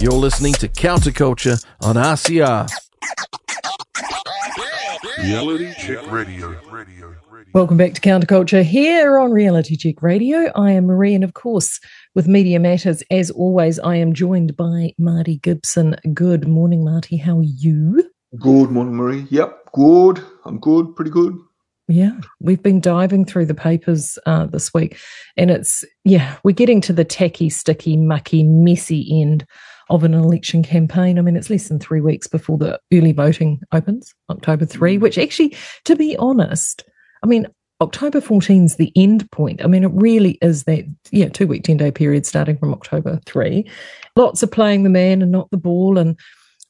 [0.00, 2.70] You're listening to Counterculture on RCR.
[5.18, 6.54] Reality Check Radio.
[7.52, 10.52] Welcome back to Counterculture here on Reality Check Radio.
[10.54, 11.80] I am Maree, and of course,
[12.14, 15.96] with Media Matters, as always, I am joined by Marty Gibson.
[16.14, 17.16] Good morning, Marty.
[17.16, 18.08] How are you?
[18.38, 19.26] Good morning, Maree.
[19.30, 20.24] Yep, good.
[20.44, 21.36] I'm good, pretty good.
[21.88, 24.96] Yeah, we've been diving through the papers uh, this week,
[25.36, 29.44] and it's, yeah, we're getting to the tacky, sticky, mucky, messy end
[29.90, 31.18] of an election campaign.
[31.18, 35.00] I mean, it's less than three weeks before the early voting opens, October 3, mm.
[35.00, 36.84] which actually, to be honest,
[37.22, 37.46] I mean,
[37.80, 39.62] October 14 is the end point.
[39.62, 43.20] I mean, it really is that, yeah, two week, 10 day period starting from October
[43.24, 43.68] 3.
[44.16, 46.18] Lots of playing the man and not the ball, and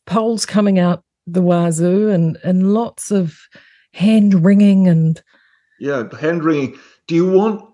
[0.06, 3.38] polls coming out the wazoo, and, and lots of
[3.94, 5.22] hand wringing and.
[5.80, 6.78] Yeah, hand wringing.
[7.06, 7.64] Do you want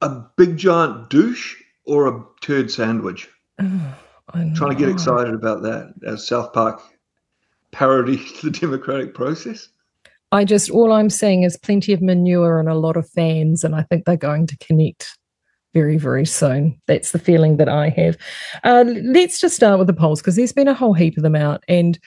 [0.00, 1.56] a big giant douche
[1.86, 3.28] or a turd sandwich?
[3.60, 3.96] Oh,
[4.32, 6.82] Trying to get excited about that as South Park
[7.72, 9.68] parody the democratic process.
[10.32, 13.74] I just all I'm seeing is plenty of manure and a lot of fans, and
[13.74, 15.16] I think they're going to connect
[15.72, 16.80] very, very soon.
[16.86, 18.16] That's the feeling that I have.
[18.64, 21.36] Uh, let's just start with the polls because there's been a whole heap of them
[21.36, 21.98] out, and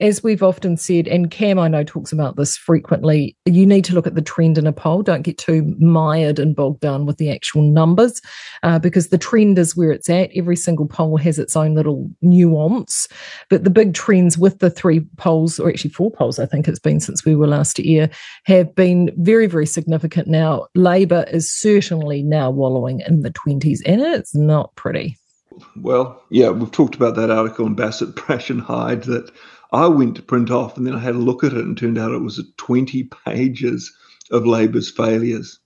[0.00, 3.94] as we've often said, and Cam I know talks about this frequently, you need to
[3.94, 5.02] look at the trend in a poll.
[5.02, 8.20] Don't get too mired and bogged down with the actual numbers
[8.62, 10.30] uh, because the trend is where it's at.
[10.36, 13.08] Every single poll has its own little nuance.
[13.50, 16.78] But the big trends with the three polls, or actually four polls, I think it's
[16.78, 18.08] been since we were last here,
[18.44, 20.68] have been very, very significant now.
[20.76, 25.16] Labour is certainly now wallowing in the 20s, and it's not pretty.
[25.76, 29.32] Well, yeah, we've talked about that article in Bassett, Brash and Hyde that
[29.72, 31.98] I went to print off and then I had a look at it and turned
[31.98, 33.92] out it was 20 pages
[34.30, 35.58] of Labour's failures.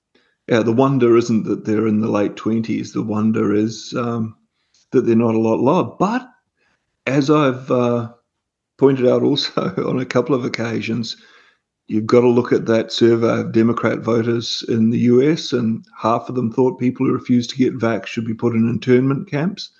[0.49, 2.93] Yeah, the wonder isn't that they're in the late 20s.
[2.93, 4.37] The wonder is um,
[4.91, 5.97] that they're not a lot lower.
[5.99, 6.29] But
[7.07, 8.13] as I've uh,
[8.77, 11.17] pointed out also on a couple of occasions,
[11.87, 16.29] you've got to look at that survey of Democrat voters in the US, and half
[16.29, 19.71] of them thought people who refused to get vax should be put in internment camps,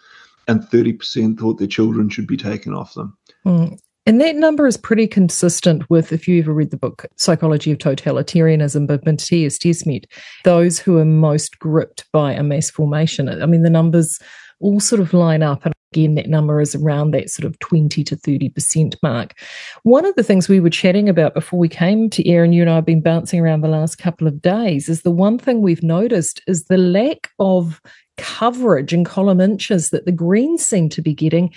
[0.47, 3.17] and 30% thought their children should be taken off them.
[3.45, 3.79] Mm.
[4.05, 7.79] And that number is pretty consistent with, if you ever read the book Psychology of
[7.79, 10.07] Totalitarianism by Mattias Desmet,
[10.43, 13.29] those who are most gripped by a mass formation.
[13.29, 14.19] I mean, the numbers
[14.59, 15.65] all sort of line up.
[15.65, 19.35] And again, that number is around that sort of 20 to 30% mark.
[19.83, 22.63] One of the things we were chatting about before we came to air, and you
[22.63, 25.61] and I have been bouncing around the last couple of days, is the one thing
[25.61, 27.81] we've noticed is the lack of
[28.19, 31.53] coverage and column inches that the Greens seem to be getting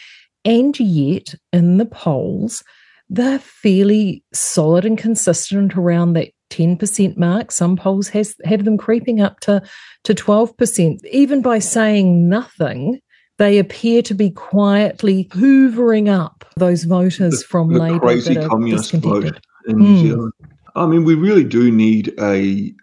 [0.45, 2.63] and yet, in the polls,
[3.09, 7.51] they're fairly solid and consistent around that 10% mark.
[7.51, 9.61] Some polls has, have them creeping up to,
[10.05, 11.03] to 12%.
[11.11, 12.99] Even by saying nothing,
[13.37, 17.99] they appear to be quietly hoovering up those voters the, from the Labour.
[17.99, 20.01] crazy communist vote in New Mm.
[20.01, 20.33] Zealand.
[20.75, 22.73] I mean, we really do need a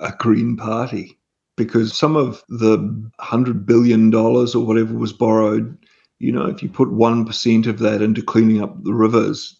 [0.00, 1.18] a Green Party
[1.56, 5.76] because some of the hundred billion dollars or whatever was borrowed,
[6.18, 9.56] you know, if you put one percent of that into cleaning up the rivers,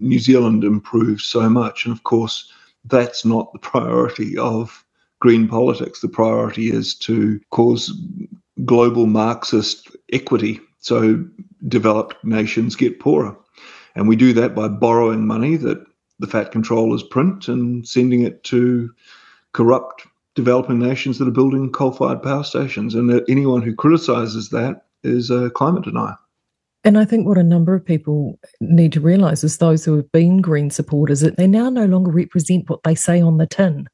[0.00, 1.84] New Zealand improves so much.
[1.84, 2.52] And of course,
[2.84, 4.84] that's not the priority of
[5.20, 6.00] green politics.
[6.00, 7.92] The priority is to cause
[8.64, 11.24] global Marxist equity so
[11.66, 13.34] developed nations get poorer.
[13.94, 15.82] And we do that by borrowing money that
[16.18, 18.92] the fat controllers print and sending it to
[19.52, 22.94] corrupt developing nations that are building coal fired power stations.
[22.94, 26.16] And anyone who criticizes that is a climate denier.
[26.86, 30.10] And I think what a number of people need to realise is those who have
[30.12, 33.86] been Green supporters that they now no longer represent what they say on the tin.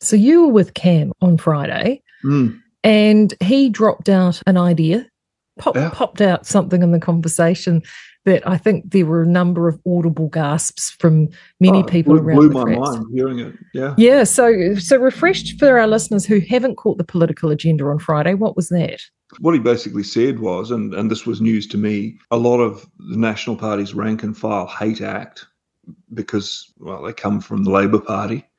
[0.00, 2.58] So you were with Cam on Friday, Mm.
[2.82, 5.06] and he dropped out an idea,
[5.58, 5.90] pop, Yeah.
[5.92, 7.82] popped out something in the conversation
[8.24, 11.28] that I think there were a number of audible gasps from
[11.60, 13.54] many Oh, people blew, around blew my mind hearing it.
[13.74, 13.94] Yeah.
[13.98, 18.34] Yeah, so so refreshed for our listeners who haven't caught the political agenda on Friday.
[18.34, 19.00] What was that?
[19.38, 22.88] What he basically said was, and, and this was news to me, a lot of
[22.98, 25.46] the National Party's rank and file hate ACT
[26.14, 28.46] because, well, they come from the Labour Party.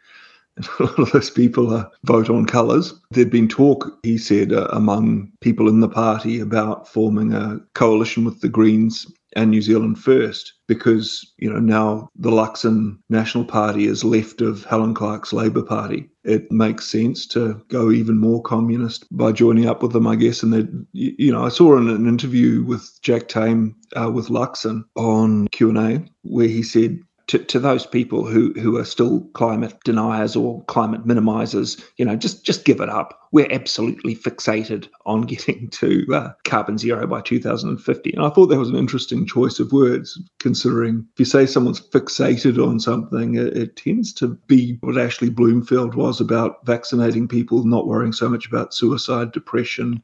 [0.58, 2.94] And a lot of those people vote on colours.
[3.12, 8.26] There'd been talk, he said, uh, among people in the party about forming a coalition
[8.26, 13.86] with the Greens and New Zealand First because, you know, now the Luxon National Party
[13.86, 16.10] is left of Helen Clark's Labour Party.
[16.24, 20.44] It makes sense to go even more communist by joining up with them, I guess.
[20.44, 24.84] And that, you know, I saw in an interview with Jack Tame uh, with Luxon
[24.96, 29.22] on Q and A where he said to, to those people who, who are still
[29.34, 33.28] climate deniers or climate minimizers, you know, just, just give it up.
[33.32, 38.14] We're absolutely fixated on getting to uh, carbon zero by 2050.
[38.14, 41.80] And I thought that was an interesting choice of words, considering if you say someone's
[41.80, 47.66] fixated on something, it, it tends to be what Ashley Bloomfield was about vaccinating people,
[47.66, 50.02] not worrying so much about suicide, depression,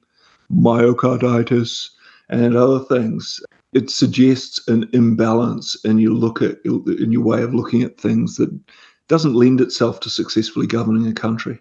[0.52, 1.90] myocarditis,
[2.30, 3.42] and other things
[3.74, 8.38] it suggests an imbalance in your look at in your way of looking at things
[8.38, 8.50] that
[9.08, 11.60] doesn't lend itself to successfully governing a country.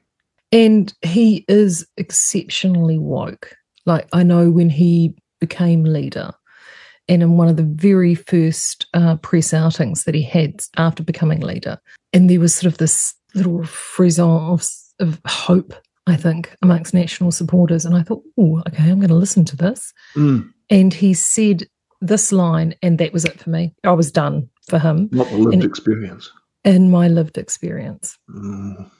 [0.52, 3.54] And he is exceptionally woke.
[3.84, 6.32] Like I know when he became leader,
[7.08, 11.40] and in one of the very first uh, press outings that he had after becoming
[11.40, 11.78] leader,
[12.12, 14.66] and there was sort of this little frisson of,
[14.98, 15.74] of hope,
[16.06, 17.84] I think, amongst national supporters.
[17.84, 19.92] And I thought, oh, okay, I'm going to listen to this.
[20.14, 20.50] Mm.
[20.70, 21.64] And he said
[22.00, 23.74] this line, and that was it for me.
[23.84, 25.08] I was done for him.
[25.12, 26.30] Not the lived and, experience.
[26.64, 28.18] In my lived experience.
[28.30, 28.90] Mm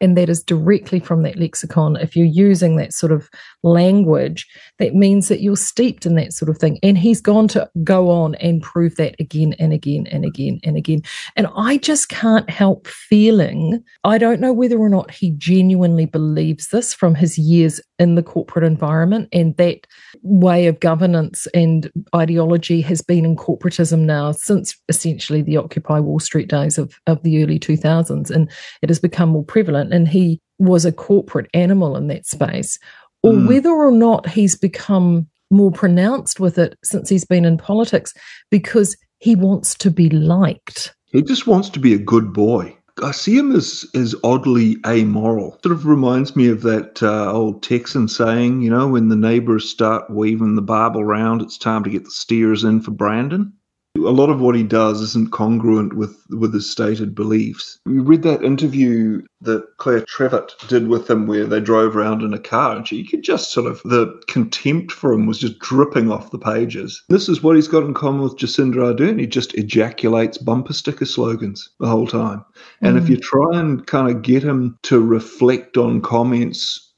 [0.00, 1.96] and that is directly from that lexicon.
[1.96, 3.28] If you're using that sort of
[3.62, 4.46] language,
[4.78, 6.78] that means that you're steeped in that sort of thing.
[6.82, 10.76] And he's gone to go on and prove that again and again and again and
[10.76, 11.02] again.
[11.36, 16.68] And I just can't help feeling, I don't know whether or not he genuinely believes
[16.68, 19.86] this from his years in the corporate environment and that
[20.22, 26.18] way of governance and ideology has been in corporatism now since essentially the Occupy Wall
[26.18, 28.30] Street days of, of the early 2000s.
[28.30, 28.50] And
[28.80, 32.78] it has become more prevalent and he was a corporate animal in that space,
[33.22, 33.48] or mm.
[33.48, 38.14] whether or not he's become more pronounced with it since he's been in politics
[38.50, 40.94] because he wants to be liked.
[41.06, 42.76] He just wants to be a good boy.
[43.02, 45.58] I see him as, as oddly amoral.
[45.62, 49.68] Sort of reminds me of that uh, old Texan saying, you know, when the neighbours
[49.68, 53.52] start weaving the barbel round, it's time to get the steers in for Brandon
[53.96, 57.78] a lot of what he does isn't congruent with with his stated beliefs.
[57.84, 62.32] We read that interview that Claire Trevett did with him where they drove around in
[62.32, 65.58] a car and she, you could just sort of the contempt for him was just
[65.58, 67.02] dripping off the pages.
[67.08, 69.18] This is what he's got in common with Jacinda Ardern.
[69.18, 72.44] He just ejaculates bumper sticker slogans the whole time.
[72.80, 73.02] And mm.
[73.02, 76.89] if you try and kind of get him to reflect on comments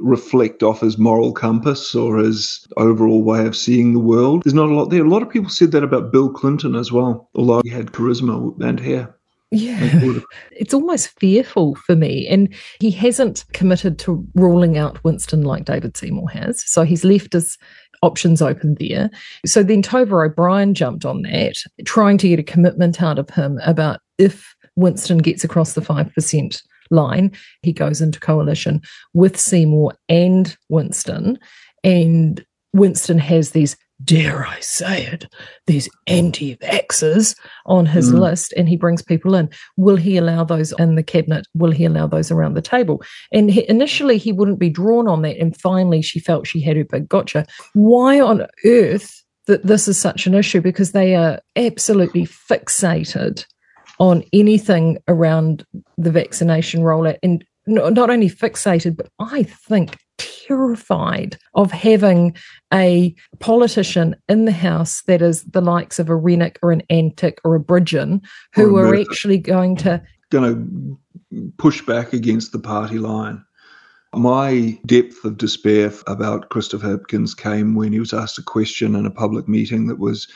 [0.00, 4.42] reflect off his moral compass or his overall way of seeing the world.
[4.44, 5.04] There's not a lot there.
[5.04, 8.58] A lot of people said that about Bill Clinton as well, although he had charisma
[8.60, 9.14] and hair.
[9.52, 9.78] Yeah,
[10.52, 12.26] it's almost fearful for me.
[12.28, 16.62] And he hasn't committed to ruling out Winston like David Seymour has.
[16.70, 17.58] So he's left his
[18.02, 19.10] options open there.
[19.44, 23.58] So then Tova O'Brien jumped on that, trying to get a commitment out of him
[23.64, 27.32] about if Winston gets across the 5% line.
[27.62, 28.82] He goes into coalition
[29.14, 31.38] with Seymour and Winston.
[31.82, 35.26] And Winston has these, dare I say it,
[35.66, 38.20] these anti vaxxers on his mm.
[38.20, 39.48] list and he brings people in.
[39.76, 41.46] Will he allow those in the cabinet?
[41.54, 43.02] Will he allow those around the table?
[43.32, 45.38] And he, initially, he wouldn't be drawn on that.
[45.38, 47.46] And finally, she felt she had her big gotcha.
[47.74, 49.16] Why on earth?
[49.46, 53.44] That this is such an issue because they are absolutely fixated
[54.00, 55.64] on anything around
[55.96, 62.34] the vaccination rollout and not only fixated, but I think terrified of having
[62.72, 67.38] a politician in the House that is the likes of a Rennick or an Antic
[67.44, 68.22] or a Bridgen
[68.54, 70.98] who are actually going to going
[71.30, 73.44] to push back against the party line.
[74.14, 79.06] My depth of despair about Christopher Hipkins came when he was asked a question in
[79.06, 80.26] a public meeting that was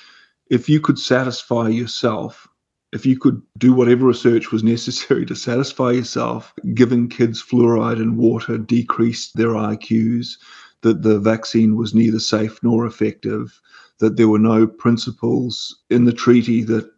[0.51, 2.47] if you could satisfy yourself
[2.95, 8.17] if you could do whatever research was necessary to satisfy yourself, giving kids fluoride in
[8.17, 10.37] water decreased their IQs,
[10.83, 13.61] that the vaccine was neither safe nor effective,
[13.99, 16.89] that there were no principles in the treaty that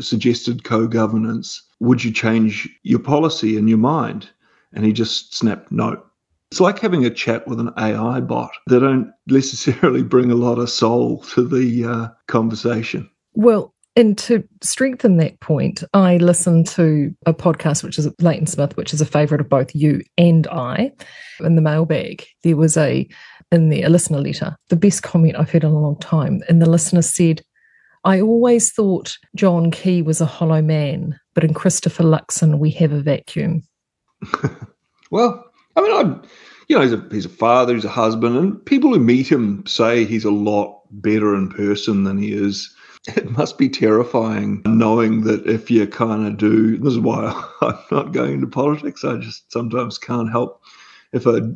[0.00, 4.28] suggested co governance, would you change your policy and your mind?
[4.72, 6.02] And he just snapped no.
[6.50, 8.50] It's like having a chat with an AI bot.
[8.68, 13.08] They don't necessarily bring a lot of soul to the uh, conversation.
[13.34, 18.76] Well, and to strengthen that point, I listened to a podcast, which is Leighton Smith,
[18.76, 20.92] which is a favourite of both you and I.
[21.40, 23.08] In the mailbag, there was a
[23.50, 26.42] in the a listener letter, the best comment I've heard in a long time.
[26.48, 27.42] And the listener said,
[28.04, 32.92] I always thought John Key was a hollow man, but in Christopher Luxon we have
[32.92, 33.64] a vacuum.
[35.10, 36.22] well, I mean, I'm,
[36.68, 39.66] you know, he's a he's a father, he's a husband, and people who meet him
[39.66, 42.72] say he's a lot better in person than he is
[43.16, 47.78] it must be terrifying knowing that if you kind of do, this is why I'm
[47.90, 49.04] not going into politics.
[49.04, 50.62] I just sometimes can't help
[51.12, 51.54] if a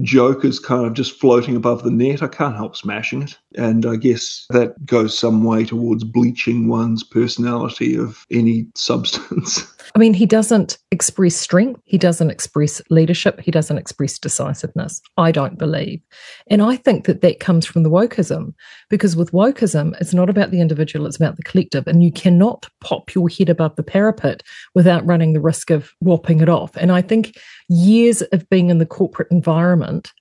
[0.00, 3.38] joke is kind of just floating above the net, I can't help smashing it.
[3.56, 9.66] And I guess that goes some way towards bleaching one's personality of any substance.
[9.94, 11.80] I mean, he doesn't express strength.
[11.84, 13.40] He doesn't express leadership.
[13.40, 15.02] He doesn't express decisiveness.
[15.18, 16.00] I don't believe.
[16.46, 18.54] And I think that that comes from the wokeism
[18.88, 21.86] because with wokeism, it's not about the individual, it's about the collective.
[21.86, 24.42] And you cannot pop your head above the parapet
[24.74, 26.74] without running the risk of whopping it off.
[26.76, 27.36] And I think
[27.68, 30.12] years of being in the corporate environment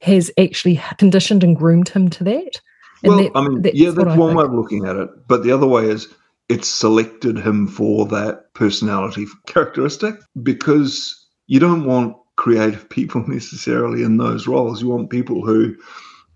[0.00, 2.60] has actually conditioned and groomed him to that.
[3.02, 5.08] And well, that, I mean, yeah, that's one way of looking at it.
[5.28, 6.08] But the other way is
[6.48, 14.16] it's selected him for that personality characteristic because you don't want creative people necessarily in
[14.16, 14.82] those roles.
[14.82, 15.76] You want people who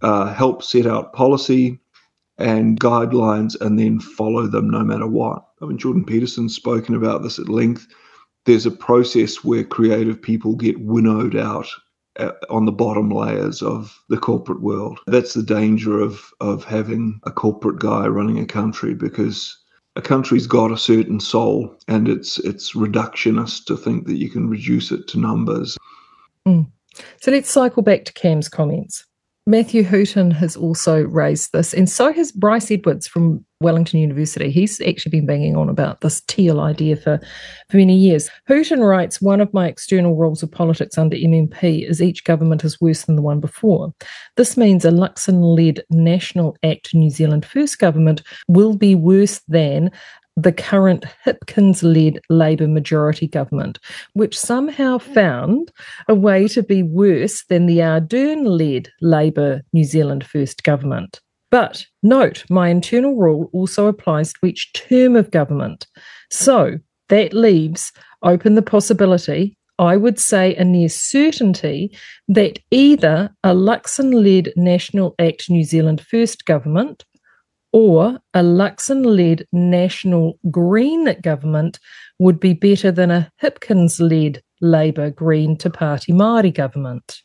[0.02, 1.78] uh, help set out policy
[2.38, 5.44] and guidelines and then follow them no matter what.
[5.60, 7.86] I mean, Jordan Peterson's spoken about this at length.
[8.44, 11.68] There's a process where creative people get winnowed out
[12.18, 14.98] uh, on the bottom layers of the corporate world.
[15.06, 19.56] That's the danger of of having a corporate guy running a country because
[19.96, 24.48] a country's got a certain soul and it's it's reductionist to think that you can
[24.48, 25.78] reduce it to numbers.
[26.46, 26.70] Mm.
[27.20, 29.06] So let's cycle back to Cam's comments.
[29.46, 34.50] Matthew Hooton has also raised this, and so has Bryce Edwards from Wellington University.
[34.50, 37.20] He's actually been banging on about this teal idea for,
[37.68, 38.30] for many years.
[38.48, 42.80] Hooton writes One of my external rules of politics under MMP is each government is
[42.80, 43.92] worse than the one before.
[44.36, 49.90] This means a Luxon led National Act New Zealand First government will be worse than
[50.36, 53.78] the current Hipkins led Labour majority government,
[54.14, 55.14] which somehow mm.
[55.14, 55.72] found
[56.08, 61.20] a way to be worse than the Ardern led Labour New Zealand First government.
[61.50, 65.86] But note, my internal rule also applies to each term of government.
[66.30, 66.78] So
[67.10, 71.94] that leaves open the possibility, I would say a near certainty,
[72.28, 77.04] that either a Luxon led National Act New Zealand First government
[77.72, 81.80] or a Luxon led national Green government
[82.18, 87.22] would be better than a Hipkins led Labour Green to Party Māori government.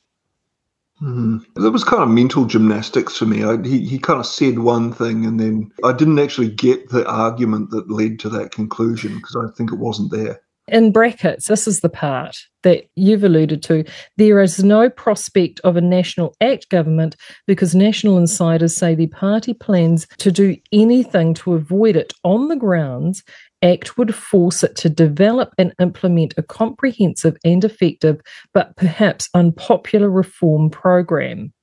[1.02, 1.44] Mm.
[1.56, 3.44] That was kind of mental gymnastics for me.
[3.44, 7.08] I, he, he kind of said one thing and then I didn't actually get the
[7.08, 11.68] argument that led to that conclusion because I think it wasn't there in brackets, this
[11.68, 13.86] is the part that you've alluded to.
[14.18, 19.54] There is no prospect of a National Act government because national insiders say the party
[19.54, 23.24] plans to do anything to avoid it on the grounds
[23.64, 28.22] Act would force it to develop and implement a comprehensive and effective,
[28.54, 31.54] but perhaps unpopular reform program.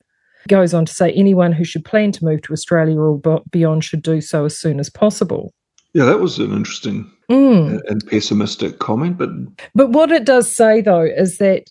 [0.48, 4.02] Goes on to say anyone who should plan to move to Australia or beyond should
[4.02, 5.54] do so as soon as possible.
[5.94, 7.80] Yeah, that was an interesting mm.
[7.88, 9.30] and pessimistic comment, but
[9.74, 11.70] but what it does say though is that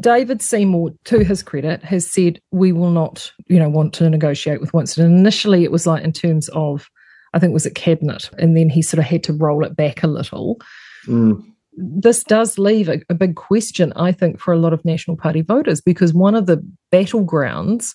[0.00, 4.60] David Seymour, to his credit, has said we will not, you know, want to negotiate
[4.60, 5.04] with Winston.
[5.06, 6.88] Initially, it was like in terms of,
[7.34, 9.76] I think, it was it cabinet, and then he sort of had to roll it
[9.76, 10.58] back a little.
[11.06, 11.44] Mm.
[11.76, 15.42] This does leave a, a big question, I think, for a lot of National Party
[15.42, 17.94] voters because one of the battlegrounds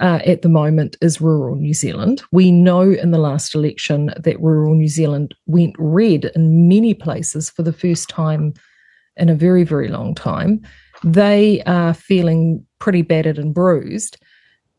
[0.00, 2.22] uh, at the moment is rural New Zealand.
[2.32, 7.50] We know in the last election that rural New Zealand went red in many places
[7.50, 8.54] for the first time
[9.16, 10.62] in a very, very long time.
[11.04, 14.16] They are feeling pretty battered and bruised.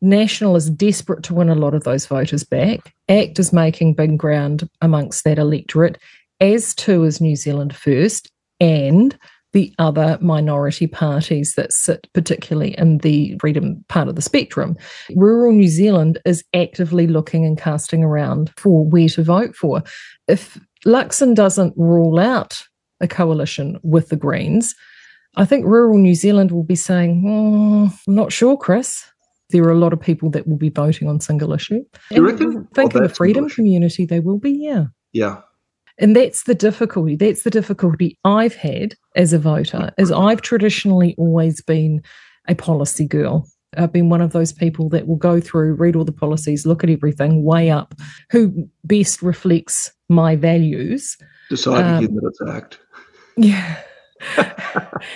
[0.01, 2.93] National is desperate to win a lot of those voters back.
[3.07, 5.97] ACT is making big ground amongst that electorate,
[6.41, 8.29] as too is New Zealand First.
[8.59, 9.17] And
[9.55, 14.75] the other minority parties that sit particularly in the freedom part of the spectrum.
[15.15, 19.81] Rural New Zealand is actively looking and casting around for where to vote for.
[20.27, 22.63] If Luxon doesn't rule out
[22.99, 24.75] a coalition with the Greens,
[25.37, 29.05] I think rural New Zealand will be saying, mm, I'm not sure, Chris.
[29.51, 31.81] There are a lot of people that will be voting on single issue.
[32.11, 32.67] You reckon?
[32.73, 34.87] Think oh, of the freedom community, they will be, yeah.
[35.13, 35.37] Yeah.
[35.97, 37.15] And that's the difficulty.
[37.15, 42.01] That's the difficulty I've had as a voter, is I've traditionally always been
[42.47, 43.47] a policy girl.
[43.77, 46.83] I've been one of those people that will go through, read all the policies, look
[46.83, 47.93] at everything, weigh up
[48.29, 51.17] who best reflects my values.
[51.49, 52.79] Decide um, again that it's ACT.
[53.37, 53.77] Yeah.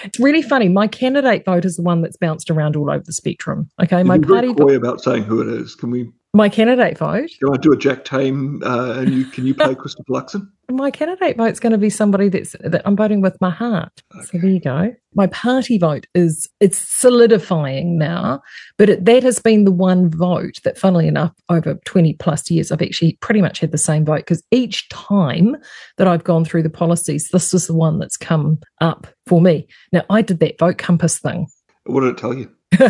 [0.03, 0.67] it's really funny.
[0.67, 3.69] My candidate vote is the one that's bounced around all over the spectrum.
[3.81, 4.53] Okay, my party.
[4.53, 5.75] Coy about saying who it is.
[5.75, 7.31] Can we my candidate vote.
[7.39, 10.47] Can I do a Jack Tame uh, and you can you play Christopher Luxon?
[10.69, 14.03] My candidate vote's going to be somebody that's that I'm voting with my heart.
[14.15, 14.25] Okay.
[14.25, 14.93] So there you go.
[15.15, 18.41] My party vote is it's solidifying now,
[18.77, 22.71] but it, that has been the one vote that, funnily enough, over 20 plus years,
[22.71, 25.57] I've actually pretty much had the same vote because each time
[25.97, 29.67] that I've gone through the policies, this is the one that's come up for me.
[29.91, 31.47] Now I did that vote compass thing.
[31.85, 32.51] What did it tell you?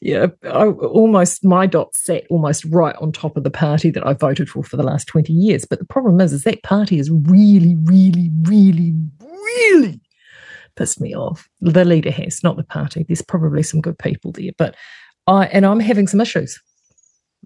[0.00, 4.12] yeah, I, almost my dot sat almost right on top of the party that I
[4.12, 5.64] voted for for the last 20 years.
[5.64, 10.00] But the problem is, is that party is really, really, really, really
[10.76, 11.48] pissed me off.
[11.60, 13.04] The leader has, not the party.
[13.06, 14.76] There's probably some good people there, but
[15.26, 16.60] I and I'm having some issues.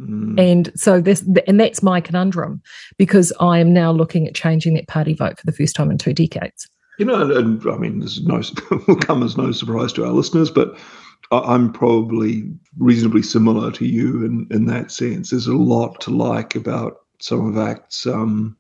[0.01, 0.41] Mm.
[0.41, 2.63] And so this, and that's my conundrum
[2.97, 5.99] because I am now looking at changing that party vote for the first time in
[5.99, 6.69] two decades.
[6.99, 8.43] You know, and, I mean, this no
[8.87, 10.79] will come as no surprise to our listeners, but
[11.31, 15.31] I'm probably reasonably similar to you in, in that sense.
[15.31, 18.57] There's a lot to like about some of ACT's um,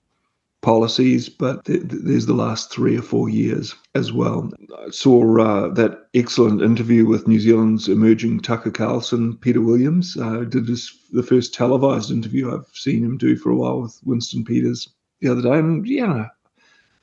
[0.62, 4.50] policies, but th- th- there's the last three or four years as well.
[4.78, 10.16] I saw uh, that excellent interview with New Zealand's emerging Tucker Carlson, Peter Williams.
[10.16, 14.00] Uh, did this the first televised interview I've seen him do for a while with
[14.04, 14.88] Winston Peters
[15.20, 16.28] the other day, and yeah.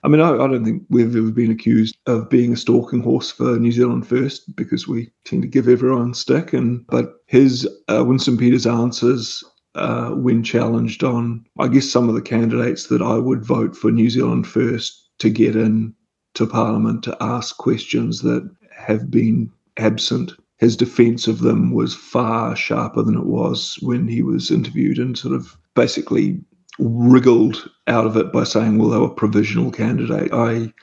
[0.04, 3.32] I mean, I, I don't think we've ever been accused of being a stalking horse
[3.32, 6.54] for New Zealand First because we tend to give everyone stick.
[6.54, 9.44] And but his uh, Winston Peters answers
[9.76, 13.92] uh, when challenged on, I guess, some of the candidates that I would vote for
[13.92, 15.94] New Zealand first to get in
[16.36, 20.32] to Parliament to ask questions that have been absent.
[20.58, 25.18] His defence of them was far sharper than it was when he was interviewed and
[25.18, 26.42] sort of basically
[26.80, 30.34] wriggled out of it by saying, well, they were provisional candidate.
[30.34, 30.74] I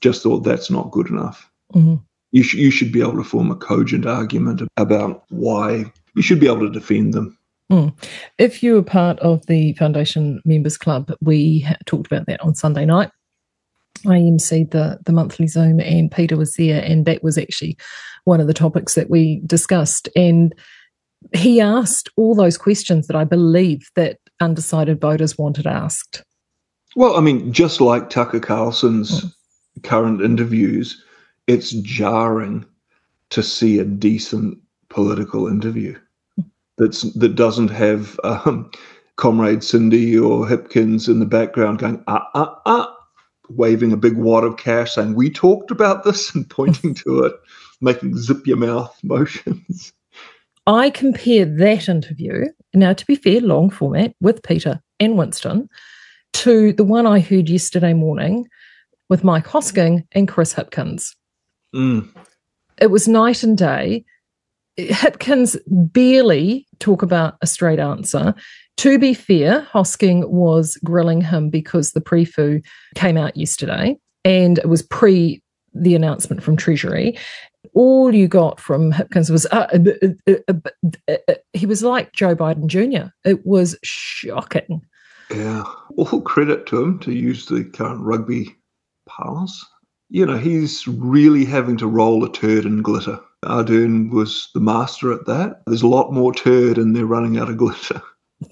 [0.00, 1.50] just thought that's not good enough.
[1.74, 1.96] Mm-hmm.
[2.32, 6.40] You, sh- you should be able to form a cogent argument about why you should
[6.40, 7.36] be able to defend them.
[7.70, 7.94] Mm.
[8.38, 12.84] If you were part of the Foundation Members Club, we talked about that on Sunday
[12.84, 13.10] night.
[14.06, 17.76] I emceed the, the monthly Zoom, and Peter was there, and that was actually
[18.24, 20.08] one of the topics that we discussed.
[20.16, 20.54] And
[21.34, 26.22] he asked all those questions that I believe that undecided voters wanted asked.
[26.96, 29.32] Well, I mean, just like Tucker Carlson's mm.
[29.82, 31.02] current interviews,
[31.46, 32.64] it's jarring
[33.30, 35.96] to see a decent political interview
[36.80, 38.68] that's that doesn't have um,
[39.16, 42.96] Comrade Cindy or Hipkins in the background going ah ah ah,
[43.50, 47.34] waving a big wad of cash, saying we talked about this and pointing to it,
[47.80, 49.92] making zip your mouth motions.
[50.66, 55.68] I compare that interview now, to be fair, long format with Peter and Winston,
[56.34, 58.46] to the one I heard yesterday morning
[59.08, 61.14] with Mike Hosking and Chris Hipkins.
[61.74, 62.08] Mm.
[62.80, 64.04] It was night and day.
[64.78, 68.34] Hipkins barely talk about a straight answer.
[68.78, 72.60] To be fair, Hosking was grilling him because the pre-fu
[72.94, 75.42] came out yesterday and it was pre
[75.74, 77.16] the announcement from Treasury.
[77.74, 79.66] All you got from Hipkins was uh,
[80.26, 83.10] uh, uh, uh, he was like Joe Biden Jr.
[83.24, 84.82] It was shocking.
[85.30, 85.64] Yeah,
[85.96, 88.56] all credit to him to use the current rugby
[89.08, 89.64] parlance.
[90.08, 93.20] You know, he's really having to roll a turd in glitter.
[93.44, 95.62] Ardern was the master at that.
[95.66, 98.02] There's a lot more turd and they're running out of glitter.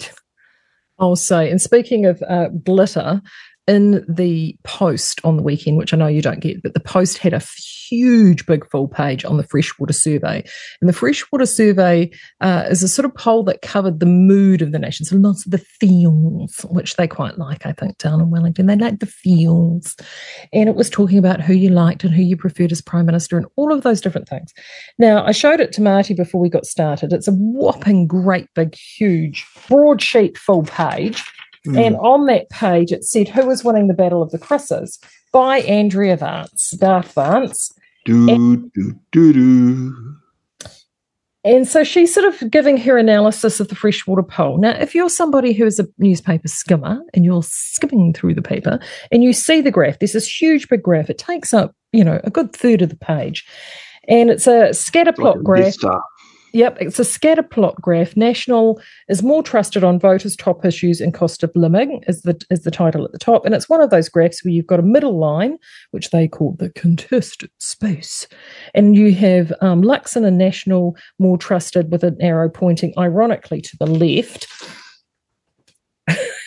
[0.99, 3.23] I'll say, and speaking of uh, glitter,
[3.69, 7.19] in the post on the weekend, which I know you don't get, but the post
[7.19, 7.43] had a
[7.89, 10.43] huge big full page on the freshwater survey.
[10.81, 14.73] And the freshwater survey uh, is a sort of poll that covered the mood of
[14.73, 15.05] the nation.
[15.05, 18.67] So lots of the feels, which they quite like, I think, down in Wellington.
[18.67, 19.97] They like the feels.
[20.53, 23.37] And it was talking about who you liked and who you preferred as Prime Minister
[23.37, 24.53] and all of those different things.
[24.99, 27.13] Now, I showed it to Marty before we got started.
[27.13, 31.23] It's a whopping, great, big, huge, broadsheet full page.
[31.69, 31.87] Mm.
[31.87, 34.99] And on that page, it said who was winning the Battle of the Crosses
[35.33, 37.73] by Andrea Vance, Darth Vance.
[38.07, 40.17] Do, and, do, do, do.
[41.45, 44.59] And so she's sort of giving her analysis of the freshwater poll.
[44.59, 48.81] Now, if you're somebody who is a newspaper skimmer and you're skimming through the paper
[49.13, 51.11] and you see the graph, there's this huge big graph.
[51.11, 53.47] It takes up, you know, a good third of the page.
[54.09, 55.75] And it's a scatter plot like graph.
[56.53, 58.17] Yep, it's a scatter plot graph.
[58.17, 62.63] National is more trusted on voters' top issues and cost of living is the is
[62.63, 64.83] the title at the top, and it's one of those graphs where you've got a
[64.83, 65.59] middle line,
[65.91, 68.27] which they call the contested space,
[68.75, 73.77] and you have um, Luxon and National more trusted with an arrow pointing ironically to
[73.79, 74.47] the left,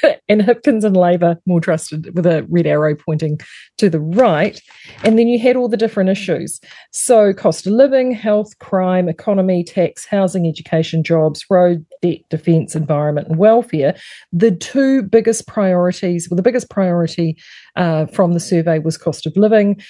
[0.29, 3.39] and Hipkins and Labour more trusted with a red arrow pointing
[3.77, 4.61] to the right.
[5.03, 6.59] And then you had all the different issues.
[6.91, 13.27] So, cost of living, health, crime, economy, tax, housing, education, jobs, road, debt, defence, environment,
[13.27, 13.95] and welfare.
[14.31, 17.37] The two biggest priorities, well, the biggest priority
[17.75, 19.81] uh, from the survey was cost of living.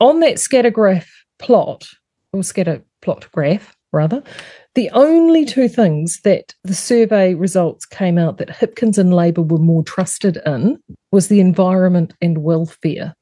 [0.00, 1.88] On that scatter graph plot,
[2.32, 4.22] or scatter plot graph, rather,
[4.76, 9.58] the only two things that the survey results came out that Hipkins and Labour were
[9.58, 10.78] more trusted in
[11.10, 13.14] was the environment and welfare.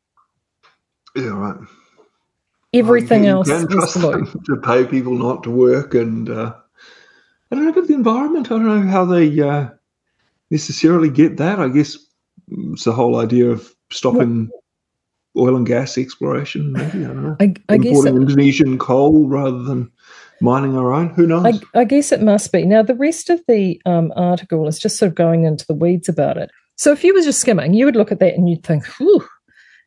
[1.15, 1.57] Yeah, right.
[2.73, 4.27] Everything you else trust blue.
[4.47, 6.53] to pay people not to work, and uh,
[7.51, 8.49] I don't know about the environment.
[8.49, 9.69] I don't know how they uh,
[10.51, 11.61] necessarily get that.
[11.61, 11.97] I guess
[12.51, 14.51] it's the whole idea of stopping
[15.39, 16.73] oil and gas exploration.
[16.73, 17.37] Maybe I don't know.
[17.39, 19.93] I, I guess Importing it, Indonesian coal rather than
[20.41, 21.11] mining our own.
[21.11, 21.45] Who knows?
[21.75, 22.65] I, I guess it must be.
[22.65, 26.09] Now, the rest of the um, article is just sort of going into the weeds
[26.09, 26.51] about it.
[26.77, 29.27] So, if you were just skimming, you would look at that and you'd think, whew,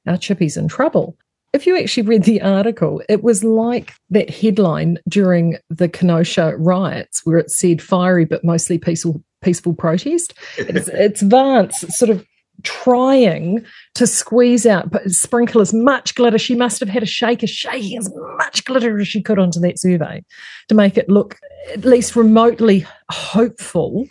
[0.08, 1.18] our chippy's in trouble.
[1.54, 7.26] If you actually read the article, it was like that headline during the Kenosha riots
[7.26, 10.34] where it said fiery but mostly peaceful peaceful protest.
[10.58, 12.26] It's, it's Vance sort of
[12.64, 13.66] trying
[13.96, 16.38] to squeeze out, but sprinkle as much glitter.
[16.38, 19.80] She must have had a shaker shaking as much glitter as she could onto that
[19.80, 20.24] survey
[20.70, 21.38] to make it look
[21.74, 24.06] at least remotely hopeful.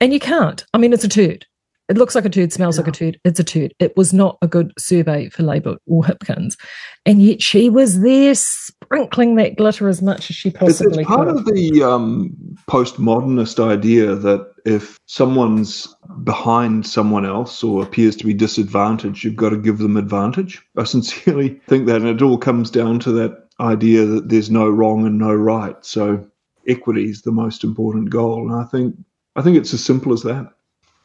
[0.00, 0.64] And you can't.
[0.72, 1.46] I mean, it's a turd.
[1.90, 3.18] It looks like a turd, smells like a turd.
[3.24, 3.74] It's a turd.
[3.80, 6.56] It was not a good survey for Labour or Hipkins.
[7.04, 11.08] And yet she was there sprinkling that glitter as much as she It's, possibly it's
[11.08, 11.38] part could.
[11.38, 12.32] of the um,
[12.68, 15.94] postmodernist idea that if someone's
[16.24, 20.62] behind someone else or appears to be disadvantaged, you've got to give them advantage.
[20.76, 24.68] I sincerely think that, and it all comes down to that idea that there's no
[24.68, 25.76] wrong and no right.
[25.84, 26.26] So
[26.66, 28.96] equity is the most important goal, and I think
[29.36, 30.52] I think it's as simple as that.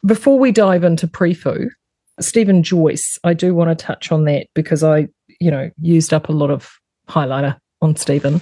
[0.04, 1.68] Before we dive into Prefu,
[2.20, 5.08] Stephen Joyce, I do want to touch on that because I,
[5.40, 8.40] you know, used up a lot of highlighter on Stephen.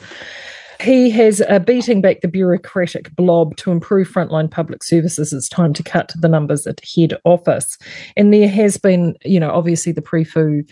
[0.85, 5.33] He has uh, beating back the bureaucratic blob to improve frontline public services.
[5.33, 7.79] It's time to cut the numbers at head office.
[8.19, 10.69] And there has been, you know, obviously the Prefu,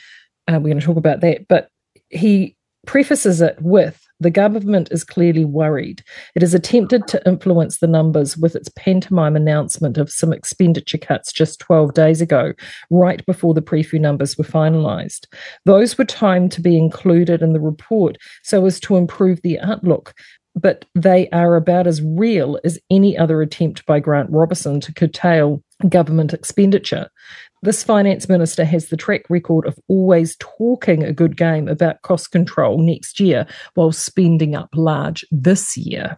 [0.48, 1.68] uh, we're going to talk about that, but
[2.10, 6.02] he prefaces it with the government is clearly worried.
[6.34, 11.32] It has attempted to influence the numbers with its pantomime announcement of some expenditure cuts
[11.32, 12.52] just 12 days ago,
[12.90, 15.26] right before the Prefu numbers were finalised.
[15.64, 20.14] Those were timed to be included in the report so as to improve the outlook.
[20.54, 25.62] But they are about as real as any other attempt by Grant Robertson to curtail
[25.88, 27.08] government expenditure.
[27.64, 32.32] This finance minister has the track record of always talking a good game about cost
[32.32, 36.16] control next year while spending up large this year.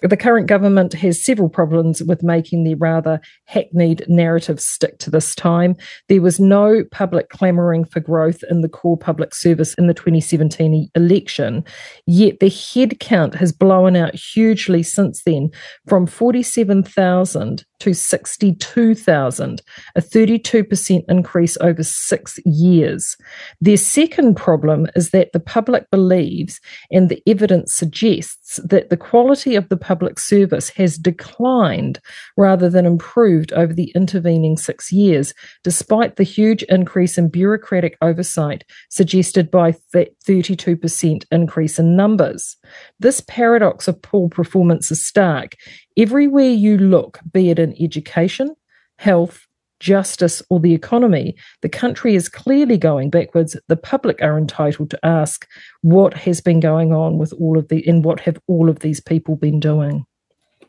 [0.00, 5.34] The current government has several problems with making their rather hackneyed narrative stick to this
[5.34, 5.74] time.
[6.08, 10.88] There was no public clamouring for growth in the core public service in the 2017
[10.94, 11.64] election,
[12.06, 15.50] yet the head count has blown out hugely since then
[15.86, 19.62] from 47,000 to 62,000,
[19.94, 23.16] a 32% increase over six years.
[23.60, 26.60] Their second problem is that the public believes,
[26.90, 32.00] and the evidence suggests, that the quality of the public service has declined
[32.36, 38.64] rather than improved over the intervening six years, despite the huge increase in bureaucratic oversight
[38.90, 42.56] suggested by that 32% increase in numbers.
[42.98, 45.54] This paradox of poor performance is stark.
[45.98, 48.54] Everywhere you look, be it in education,
[48.96, 49.46] health,
[49.80, 53.56] justice, or the economy, the country is clearly going backwards.
[53.66, 55.46] The public are entitled to ask
[55.82, 59.00] what has been going on with all of the, and what have all of these
[59.00, 60.06] people been doing.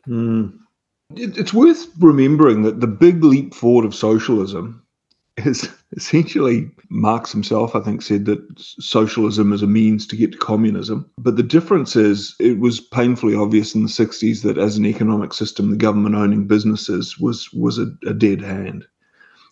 [0.08, 0.58] Mm.
[1.16, 4.82] It, it's worth remembering that the big leap forward of socialism
[5.36, 10.38] is essentially Marx himself, I think, said that socialism is a means to get to
[10.38, 11.10] communism.
[11.18, 15.32] But the difference is it was painfully obvious in the 60s that as an economic
[15.32, 18.84] system, the government owning businesses was was a, a dead hand.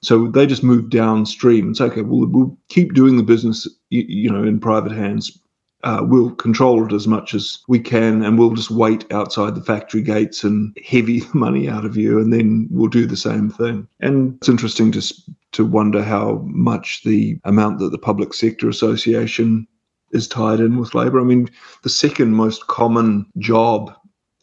[0.00, 1.66] So they just moved downstream.
[1.66, 2.02] and It's okay.
[2.02, 5.36] We'll, we'll keep doing the business, you, you know, in private hands.
[5.84, 9.62] Uh, we'll control it as much as we can, and we'll just wait outside the
[9.62, 13.48] factory gates and heavy the money out of you, and then we'll do the same
[13.48, 13.86] thing.
[14.00, 15.14] And it's interesting to
[15.52, 19.66] to wonder how much the amount that the Public Sector Association
[20.12, 21.20] is tied in with Labor.
[21.20, 21.48] I mean,
[21.82, 23.94] the second most common job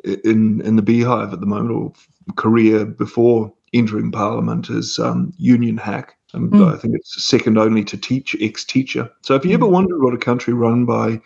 [0.04, 1.94] in in the beehive at the moment, or
[2.36, 6.16] career before entering Parliament, is um, union hack.
[6.36, 6.74] And Mm.
[6.74, 9.10] I think it's second only to teach ex-teacher.
[9.22, 11.22] So if you ever wondered what a country run by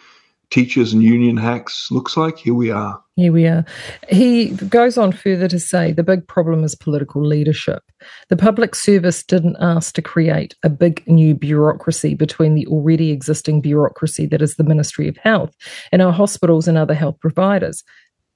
[0.49, 2.99] teachers and union hacks looks like, here we are.
[3.15, 3.65] Here we are.
[4.09, 7.83] He goes on further to say the big problem is political leadership.
[8.29, 13.61] The public service didn't ask to create a big new bureaucracy between the already existing
[13.61, 15.55] bureaucracy that is the Ministry of Health
[15.91, 17.83] and our hospitals and other health providers.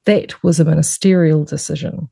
[0.05, 2.09] That was a ministerial decision.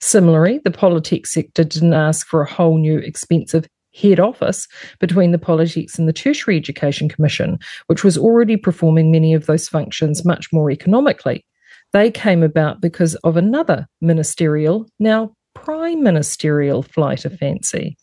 [0.00, 4.66] Similarly, the polytech sector didn't ask for a whole new expensive head office
[5.00, 9.68] between the Polytechs and the Tertiary Education Commission, which was already performing many of those
[9.68, 11.44] functions much more economically.
[11.92, 17.96] They came about because of another ministerial, now prime ministerial flight of fancy.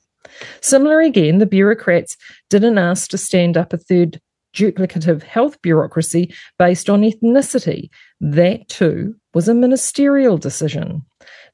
[0.61, 2.15] Similar again, the bureaucrats
[2.49, 4.19] didn't ask to stand up a third
[4.55, 7.89] duplicative health bureaucracy based on ethnicity.
[8.19, 11.05] That too was a ministerial decision.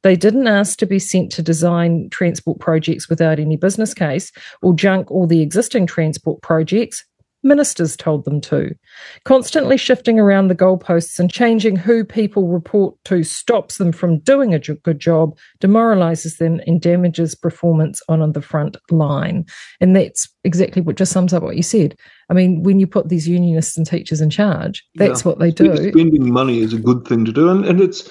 [0.03, 4.73] They didn't ask to be sent to design transport projects without any business case or
[4.73, 7.03] junk all the existing transport projects.
[7.45, 8.75] Ministers told them to.
[9.23, 14.53] Constantly shifting around the goalposts and changing who people report to stops them from doing
[14.53, 19.45] a good job, demoralizes them, and damages performance on the front line.
[19.79, 21.95] And that's exactly what just sums up what you said.
[22.29, 25.29] I mean, when you put these unionists and teachers in charge, that's yeah.
[25.29, 25.75] what they do.
[25.91, 28.09] Spending money is a good thing to do, and, and it's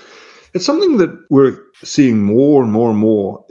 [0.54, 3.44] it's something that we're seeing more and more and more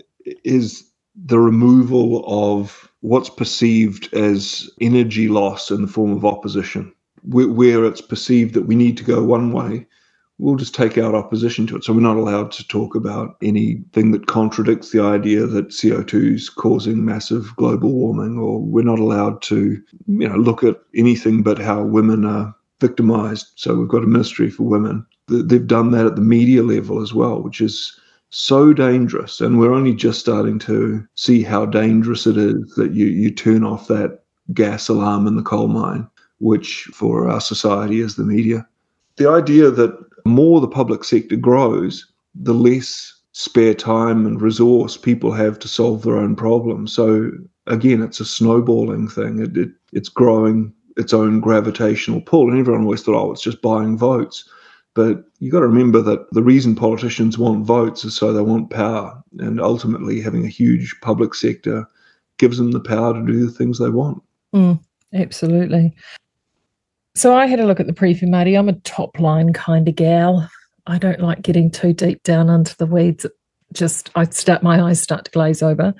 [0.46, 6.92] is the removal of what's perceived as energy loss in the form of opposition,
[7.24, 9.86] where, it's perceived that we need to go one way,
[10.38, 11.84] we'll just take out opposition to it.
[11.84, 16.50] So we're not allowed to talk about anything that contradicts the idea that CO2 is
[16.50, 21.60] causing massive global warming, or we're not allowed to, you know, look at anything but
[21.60, 23.48] how women are victimized.
[23.56, 25.06] So we've got a ministry for women.
[25.28, 28.00] They've done that at the media level as well, which is
[28.34, 29.40] so dangerous.
[29.40, 33.64] And we're only just starting to see how dangerous it is that you, you turn
[33.64, 36.08] off that gas alarm in the coal mine,
[36.40, 38.68] which for our society is the media.
[39.18, 45.32] The idea that more the public sector grows, the less spare time and resource people
[45.32, 46.92] have to solve their own problems.
[46.92, 47.32] So
[47.68, 49.40] again, it's a snowballing thing.
[49.40, 52.50] It, it, it's growing its own gravitational pull.
[52.50, 54.50] And everyone always thought, oh, it's just buying votes.
[54.96, 58.70] But you've got to remember that the reason politicians want votes is so they want
[58.70, 59.22] power.
[59.40, 61.88] And ultimately, having a huge public sector
[62.38, 64.22] gives them the power to do the things they want.
[64.54, 64.80] Mm,
[65.14, 65.94] absolutely.
[67.16, 68.56] So I had a look at the briefing, Marty.
[68.56, 70.50] I'm a top line kind of gal.
[70.86, 73.26] I don't like getting too deep down into the weeds.
[73.72, 75.96] Just I start my eyes start to glaze over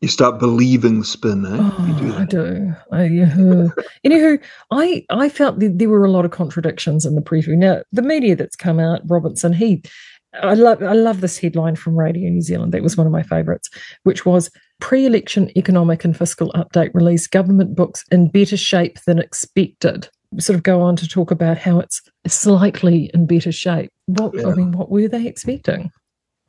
[0.00, 1.44] you start believing spin.
[1.44, 1.58] Eh?
[1.60, 2.74] Oh, do I do.
[2.92, 2.98] I,
[4.06, 7.56] anywho, I I felt that there were a lot of contradictions in the Prefu.
[7.56, 9.82] Now, the media that's come out, Robertson, he,
[10.34, 12.72] I love I love this headline from Radio New Zealand.
[12.72, 13.70] That was one of my favourites,
[14.04, 17.26] which was pre-election economic and fiscal update release.
[17.26, 20.08] Government books in better shape than expected.
[20.38, 23.90] Sort of go on to talk about how it's slightly in better shape.
[24.06, 24.46] What yeah.
[24.46, 25.90] I mean, what were they expecting?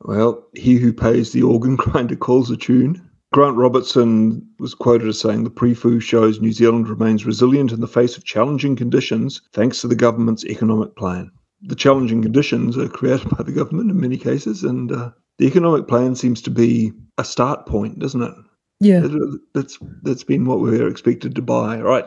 [0.02, 3.09] Well, he who pays the organ grinder calls a tune.
[3.32, 7.86] Grant Robertson was quoted as saying the PREFU shows New Zealand remains resilient in the
[7.86, 11.30] face of challenging conditions thanks to the government's economic plan.
[11.62, 15.86] The challenging conditions are created by the government in many cases, and uh, the economic
[15.86, 18.34] plan seems to be a start point, doesn't it?
[18.80, 19.06] Yeah.
[19.54, 21.76] That's that's been what we were expected to buy.
[21.76, 22.06] All right,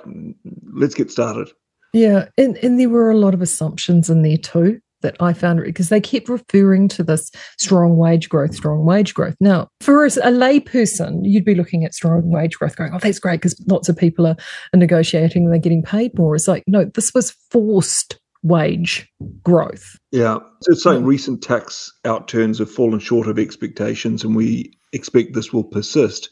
[0.74, 1.52] let's get started.
[1.94, 5.64] Yeah, and, and there were a lot of assumptions in there too that I found
[5.64, 9.36] because they kept referring to this strong wage growth, strong wage growth.
[9.40, 13.20] Now, for a, a layperson, you'd be looking at strong wage growth going, oh, that's
[13.20, 14.36] great because lots of people are,
[14.74, 16.36] are negotiating and they're getting paid more.
[16.36, 19.10] It's like, no, this was forced wage
[19.44, 19.98] growth.
[20.12, 20.40] Yeah.
[20.62, 25.54] So it's saying recent tax outturns have fallen short of expectations and we expect this
[25.54, 26.30] will persist.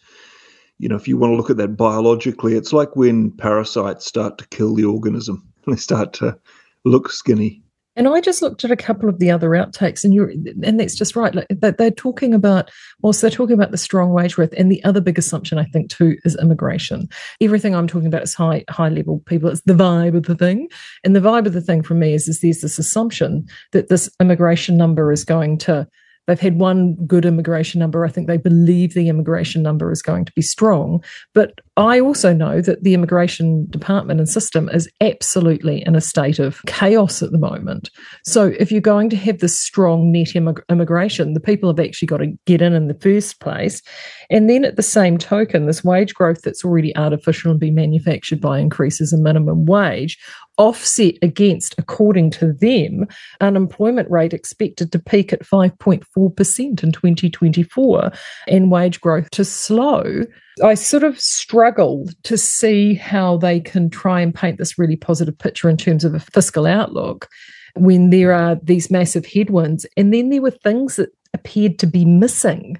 [0.77, 4.37] You know, if you want to look at that biologically, it's like when parasites start
[4.39, 5.47] to kill the organism.
[5.67, 6.39] They start to
[6.85, 7.61] look skinny
[7.95, 10.31] and I just looked at a couple of the other outtakes, and you're,
[10.63, 11.33] and that's just right.
[11.33, 12.69] Like, they're talking about,
[13.01, 15.89] whilst they're talking about the strong wage growth, and the other big assumption I think
[15.89, 17.07] too is immigration.
[17.41, 19.49] Everything I'm talking about is high high level people.
[19.49, 20.69] It's the vibe of the thing,
[21.03, 24.09] and the vibe of the thing for me is, is there's this assumption that this
[24.19, 25.87] immigration number is going to
[26.27, 28.05] They've had one good immigration number.
[28.05, 31.03] I think they believe the immigration number is going to be strong.
[31.33, 36.37] But I also know that the immigration department and system is absolutely in a state
[36.37, 37.89] of chaos at the moment.
[38.23, 42.07] So if you're going to have this strong net immig- immigration, the people have actually
[42.07, 43.81] got to get in in the first place.
[44.29, 48.39] And then at the same token, this wage growth that's already artificial and be manufactured
[48.39, 50.17] by increases in minimum wage
[50.61, 53.07] offset against, according to them,
[53.41, 58.11] unemployment rate expected to peak at 5.4% in 2024
[58.47, 60.23] and wage growth to slow.
[60.63, 65.35] I sort of struggle to see how they can try and paint this really positive
[65.35, 67.27] picture in terms of a fiscal outlook
[67.75, 69.87] when there are these massive headwinds.
[69.97, 72.79] And then there were things that appeared to be missing,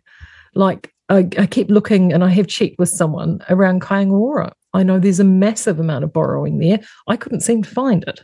[0.53, 4.53] like I, I keep looking and I have checked with someone around Kāinga Ora.
[4.73, 6.79] I know there's a massive amount of borrowing there.
[7.07, 8.21] I couldn't seem to find it.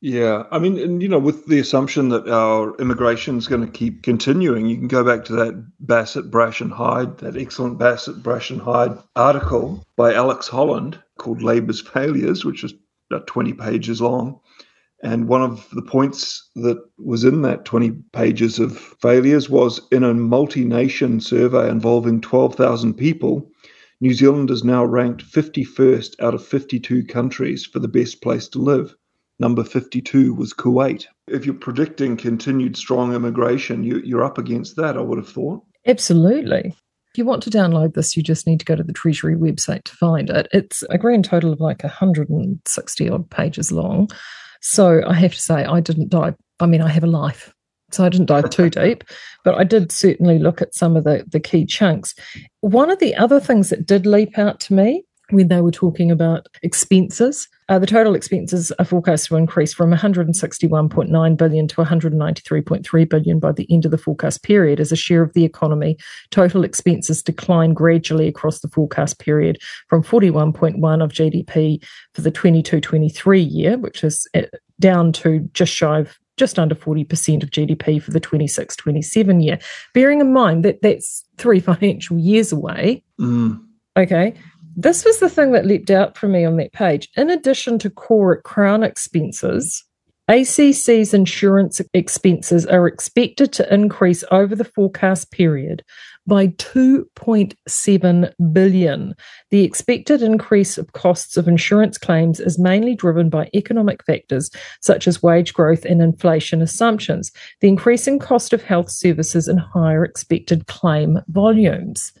[0.00, 3.72] Yeah, I mean, and you know, with the assumption that our immigration is going to
[3.72, 8.22] keep continuing, you can go back to that Bassett, Brash and Hyde, that excellent Bassett,
[8.22, 12.74] Brash and Hyde article by Alex Holland called "Labour's Failures," which was
[13.10, 14.38] about 20 pages long.
[15.02, 20.04] And one of the points that was in that 20 pages of failures was in
[20.04, 23.50] a multi nation survey involving 12,000 people,
[24.00, 28.58] New Zealand is now ranked 51st out of 52 countries for the best place to
[28.58, 28.94] live.
[29.38, 31.06] Number 52 was Kuwait.
[31.28, 35.62] If you're predicting continued strong immigration, you, you're up against that, I would have thought.
[35.86, 36.74] Absolutely.
[37.14, 39.84] If you want to download this, you just need to go to the Treasury website
[39.84, 40.48] to find it.
[40.52, 44.08] It's a grand total of like 160 odd pages long.
[44.60, 46.34] So I have to say, I didn't die.
[46.58, 47.53] I mean, I have a life.
[47.94, 49.04] So I didn't dive too deep,
[49.44, 52.14] but I did certainly look at some of the, the key chunks.
[52.60, 56.10] One of the other things that did leap out to me when they were talking
[56.10, 57.48] about expenses.
[57.70, 63.50] Uh, the total expenses are forecast to increase from 161.9 billion to 193.3 billion by
[63.50, 65.96] the end of the forecast period as a share of the economy.
[66.30, 73.50] Total expenses decline gradually across the forecast period from 41.1 of GDP for the 22-23
[73.50, 74.42] year, which is uh,
[74.78, 79.58] down to just shy of just under 40% of GDP for the 26 27 year.
[79.92, 83.02] Bearing in mind that that's three financial years away.
[83.20, 83.60] Mm.
[83.96, 84.34] Okay.
[84.76, 87.08] This was the thing that leapt out for me on that page.
[87.16, 89.84] In addition to core Crown expenses,
[90.30, 95.84] ACC's insurance expenses are expected to increase over the forecast period
[96.26, 99.14] by 2.7 billion.
[99.50, 105.06] The expected increase of costs of insurance claims is mainly driven by economic factors such
[105.06, 110.66] as wage growth and inflation assumptions, the increasing cost of health services and higher expected
[110.66, 112.12] claim volumes.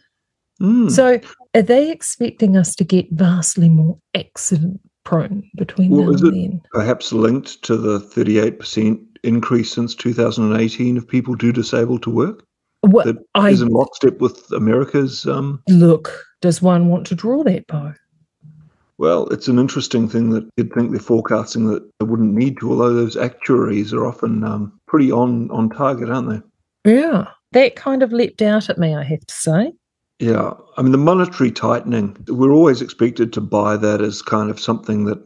[0.60, 0.90] Mm.
[0.90, 1.20] So,
[1.54, 6.36] are they expecting us to get vastly more accident prone between Well, now is and
[6.36, 6.62] it then?
[6.72, 12.44] perhaps linked to the 38% increase since 2018 of people too disabled to work?
[12.82, 15.26] Well, That I is in lockstep with America's.
[15.26, 16.24] Um, look.
[16.42, 17.94] Does one want to draw that bow?
[18.98, 22.70] well, it's an interesting thing that you'd think they're forecasting that they wouldn't need to,
[22.70, 26.28] although those actuaries are often um, pretty on, on target, aren't
[26.84, 26.92] they?
[26.92, 28.94] Yeah, that kind of leapt out at me.
[28.94, 29.72] I have to say.
[30.18, 32.16] Yeah, I mean the monetary tightening.
[32.28, 35.18] We're always expected to buy that as kind of something that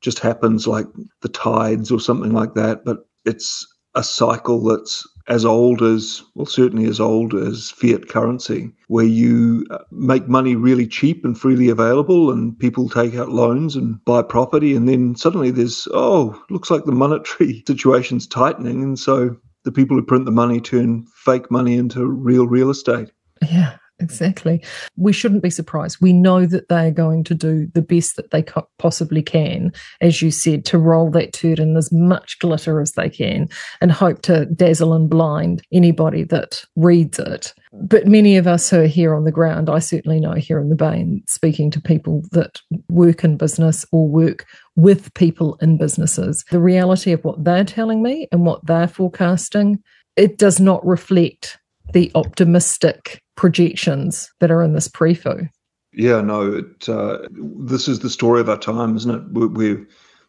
[0.00, 0.86] just happens, like
[1.20, 2.84] the tides or something like that.
[2.84, 8.72] But it's a cycle that's as old as, well, certainly as old as fiat currency,
[8.88, 13.76] where you uh, make money really cheap and freely available, and people take out loans
[13.76, 18.98] and buy property, and then suddenly there's oh, looks like the monetary situation's tightening, and
[18.98, 23.12] so the people who print the money turn fake money into real real estate.
[23.42, 24.62] Yeah, exactly.
[24.96, 25.98] We shouldn't be surprised.
[26.00, 28.44] We know that they are going to do the best that they
[28.78, 33.08] possibly can, as you said, to roll that turd in as much glitter as they
[33.08, 33.48] can
[33.80, 37.54] and hope to dazzle and blind anybody that reads it.
[37.72, 40.68] But many of us who are here on the ground, I certainly know here in
[40.68, 45.78] the Bay, and speaking to people that work in business or work with people in
[45.78, 49.82] businesses, the reality of what they're telling me and what they're forecasting,
[50.16, 51.58] it does not reflect
[51.92, 55.48] the optimistic projections that are in this prefu.
[55.92, 59.22] Yeah, no, it, uh, this is the story of our time, isn't it?
[59.30, 59.86] We're,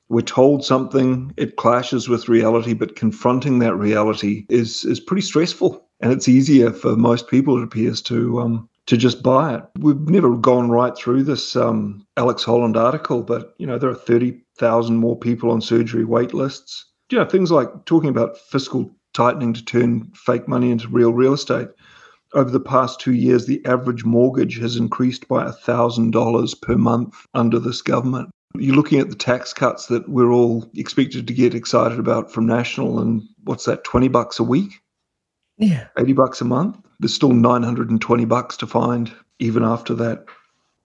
[0.10, 5.88] we're told something, it clashes with reality, but confronting that reality is is pretty stressful,
[6.02, 9.64] and it's easier for most people, it appears, to um, to just buy it.
[9.80, 13.96] We've never gone right through this um, Alex Holland article, but you know there are
[13.96, 16.86] thirty thousand more people on surgery wait lists.
[17.10, 21.34] You know things like talking about fiscal tightening to turn fake money into real real
[21.34, 21.70] estate
[22.34, 27.60] over the past two years, the average mortgage has increased by $1,000 per month under
[27.60, 28.30] this government.
[28.56, 32.46] You're looking at the tax cuts that we're all expected to get excited about from
[32.46, 34.80] National, and what's that, 20 bucks a week?
[35.58, 35.88] Yeah.
[35.98, 36.78] 80 bucks a month?
[37.00, 40.26] There's still 920 bucks to find even after that.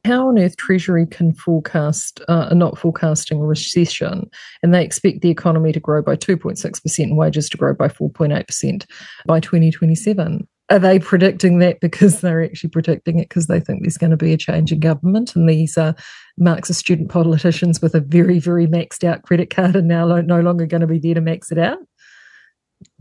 [0.09, 4.31] How on earth Treasury can forecast, uh, not forecasting a recession,
[4.63, 8.87] and they expect the economy to grow by 2.6% and wages to grow by 4.8%
[9.27, 10.49] by 2027?
[10.71, 14.17] Are they predicting that because they're actually predicting it because they think there's going to
[14.17, 15.95] be a change in government and these are
[16.39, 20.65] Marxist student politicians with a very, very maxed out credit card are now no longer
[20.65, 21.81] going to be there to max it out?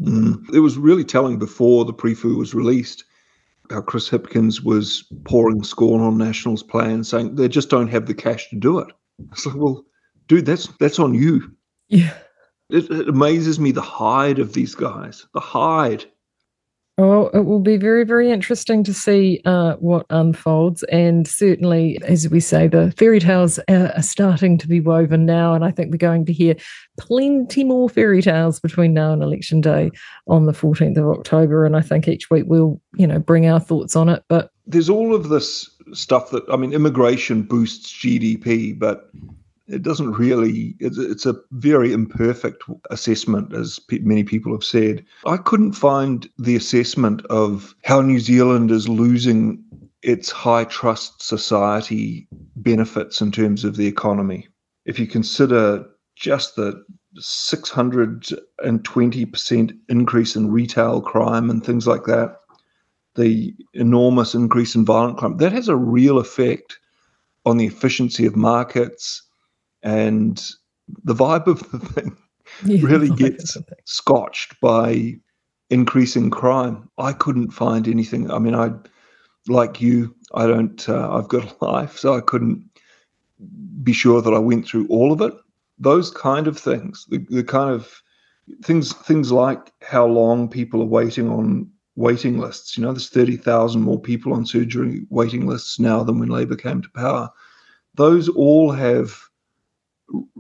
[0.02, 0.44] Mm.
[0.54, 3.06] It was really telling before the pre-fu was released
[3.70, 8.14] how Chris Hipkins was pouring scorn on National's plan, saying they just don't have the
[8.14, 8.88] cash to do it.
[9.32, 9.86] It's like, well,
[10.28, 11.52] dude, that's that's on you.
[11.90, 12.14] Yeah.
[12.70, 15.26] It, it amazes me the hide of these guys.
[15.34, 16.06] The hide.
[16.98, 20.82] Well, it will be very, very interesting to see uh, what unfolds.
[20.84, 25.54] And certainly, as we say, the fairy tales are, starting to be woven now.
[25.54, 26.56] And I think we're going to hear
[27.00, 29.92] plenty more fairy tales between now and election day
[30.26, 31.66] on the 14th of October.
[31.66, 34.24] And I think each week we'll, you know, bring our thoughts on it.
[34.28, 39.12] But There's all of this stuff that I mean, immigration boosts GDP, but
[39.68, 40.76] it doesn't really.
[40.80, 45.04] It's, it's a very imperfect assessment, as pe- many people have said.
[45.26, 49.62] I couldn't find the assessment of how New Zealand is losing
[50.04, 54.48] its high trust society benefits in terms of the economy.
[54.86, 56.86] If you consider just the
[57.18, 62.42] 620% increase in retail crime and things like that,
[63.16, 66.78] the enormous increase in violent crime, that has a real effect
[67.46, 69.24] on the efficiency of markets
[69.88, 70.52] and
[71.06, 72.18] the vibe of the thing
[72.66, 75.16] Yeah, really gets scotched by
[75.70, 76.90] increasing crime.
[76.98, 78.30] I couldn't find anything.
[78.32, 78.72] I mean, I
[79.48, 80.14] like you.
[80.34, 80.88] I don't.
[80.90, 82.64] Uh, I've got a life, so I couldn't
[83.84, 85.34] be sure that I went through all of it.
[85.80, 88.02] Those kind of things, the, the kind of
[88.64, 92.78] things, things like how long people are waiting on waiting lists.
[92.78, 96.56] You know, there's thirty thousand more people on surgery waiting lists now than when Labor
[96.56, 97.30] came to power.
[97.96, 99.28] Those all have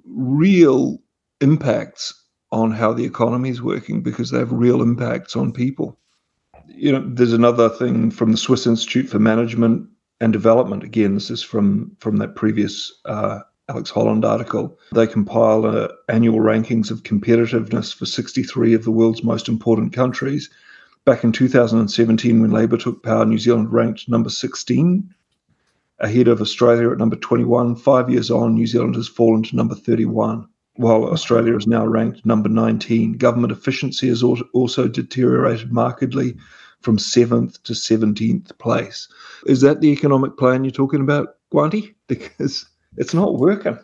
[0.07, 0.99] real
[1.41, 2.13] impacts
[2.51, 5.99] on how the economy is working because they have real impacts on people.
[6.67, 9.87] You know, there's another thing from the Swiss Institute for Management
[10.21, 10.83] and Development.
[10.83, 13.39] Again, this is from from that previous uh,
[13.69, 14.77] Alex Holland article.
[14.93, 20.49] They compile uh, annual rankings of competitiveness for 63 of the world's most important countries.
[21.05, 25.13] Back in 2017, when Labor took power, New Zealand ranked number 16,
[25.99, 27.75] ahead of Australia at number 21.
[27.75, 32.25] Five years on, New Zealand has fallen to number 31 while Australia is now ranked
[32.25, 33.13] number 19.
[33.13, 36.37] Government efficiency has also deteriorated markedly
[36.81, 39.07] from 7th to 17th place.
[39.45, 41.93] Is that the economic plan you're talking about, Guanti?
[42.07, 43.77] Because it's not working.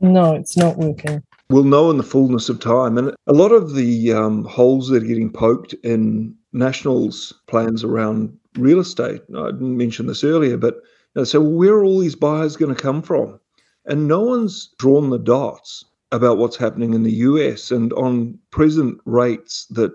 [0.00, 1.24] No, it's not working.
[1.50, 2.96] We'll know in the fullness of time.
[2.98, 8.36] And a lot of the um, holes that are getting poked in National's plans around
[8.56, 10.76] real estate, I didn't mention this earlier, but
[11.20, 13.38] know, so where are all these buyers going to come from?
[13.86, 18.98] And no one's drawn the dots about what's happening in the US and on present
[19.04, 19.92] rates that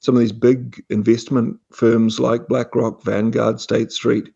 [0.00, 4.30] some of these big investment firms like BlackRock, Vanguard, State Street,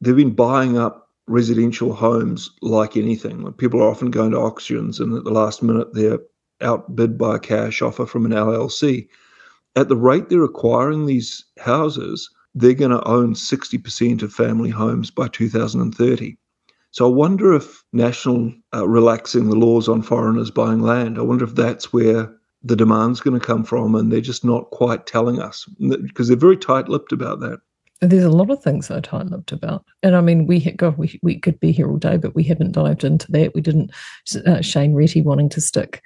[0.00, 3.50] they've been buying up residential homes like anything.
[3.54, 6.20] People are often going to auctions and at the last minute they're
[6.60, 9.08] outbid by a cash offer from an LLC.
[9.74, 15.10] At the rate they're acquiring these houses, they're going to own 60% of family homes
[15.10, 16.36] by 2030.
[16.90, 21.44] So I wonder if National uh, relaxing the laws on foreigners buying land, I wonder
[21.44, 25.38] if that's where the demand's going to come from, and they're just not quite telling
[25.38, 27.60] us because they're very tight-lipped about that.
[28.00, 31.38] There's a lot of things I'm tight-lipped about, and I mean, we God, we we
[31.38, 33.54] could be here all day, but we haven't dived into that.
[33.54, 33.90] We didn't.
[34.46, 36.04] Uh, Shane Reti wanting to stick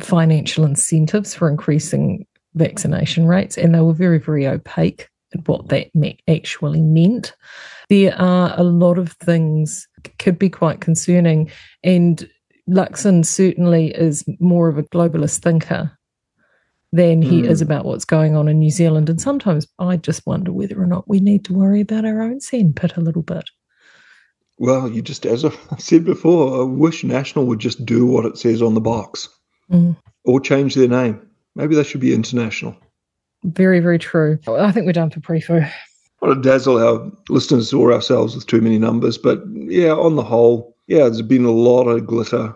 [0.00, 5.08] financial incentives for increasing vaccination rates, and they were very very opaque
[5.46, 5.88] what that
[6.28, 7.34] actually meant.
[7.88, 9.86] There are a lot of things
[10.18, 11.50] could be quite concerning,
[11.84, 12.28] and
[12.68, 15.92] Luxon certainly is more of a globalist thinker
[16.92, 17.48] than he Mm.
[17.48, 19.08] is about what's going on in New Zealand.
[19.08, 22.40] And sometimes I just wonder whether or not we need to worry about our own
[22.40, 23.44] sandpit a little bit.
[24.58, 28.36] Well, you just, as I said before, I wish National would just do what it
[28.38, 29.28] says on the box
[29.70, 29.96] Mm.
[30.24, 31.20] or change their name.
[31.54, 32.76] Maybe they should be international.
[33.44, 34.38] Very, very true.
[34.48, 35.54] I think we're done for pre-fu.
[35.54, 35.72] I
[36.20, 40.22] want to dazzle our listeners or ourselves with too many numbers, but yeah, on the
[40.22, 42.54] whole, yeah, there's been a lot of glitter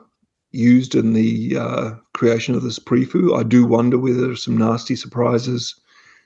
[0.52, 3.36] used in the uh, creation of this prefu.
[3.36, 5.74] I do wonder whether there's some nasty surprises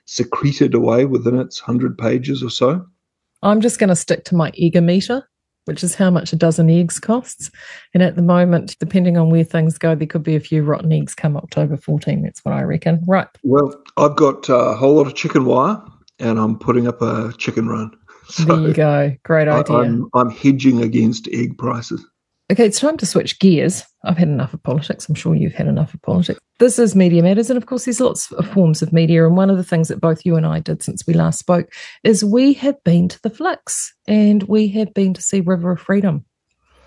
[0.05, 2.85] secreted away within its hundred pages or so.
[3.43, 5.27] I'm just going to stick to my egg meter,
[5.65, 7.51] which is how much a dozen eggs costs.
[7.93, 10.91] And at the moment, depending on where things go, there could be a few rotten
[10.91, 12.23] eggs come October 14.
[12.23, 13.03] That's what I reckon.
[13.07, 13.27] Right.
[13.43, 15.81] Well, I've got a whole lot of chicken wire,
[16.19, 17.91] and I'm putting up a chicken run.
[18.29, 19.15] So there you go.
[19.23, 19.75] Great I- idea.
[19.77, 22.05] I'm I'm hedging against egg prices.
[22.51, 23.83] Okay, it's time to switch gears.
[24.03, 25.07] I've had enough of politics.
[25.09, 26.39] I'm sure you've had enough of politics.
[26.61, 27.49] This is Media Matters.
[27.49, 29.25] And of course, there's lots of forms of media.
[29.25, 31.73] And one of the things that both you and I did since we last spoke
[32.03, 35.81] is we have been to the flicks and we have been to see River of
[35.81, 36.23] Freedom.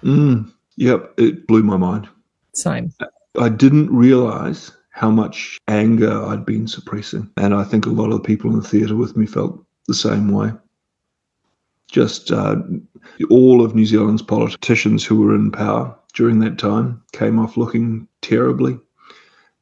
[0.04, 2.08] Mm, yep, it blew my mind.
[2.52, 2.92] Same.
[3.36, 7.28] I didn't realize how much anger I'd been suppressing.
[7.36, 9.94] And I think a lot of the people in the theatre with me felt the
[9.94, 10.52] same way.
[11.90, 12.58] Just uh,
[13.28, 18.06] all of New Zealand's politicians who were in power during that time came off looking
[18.22, 18.78] terribly.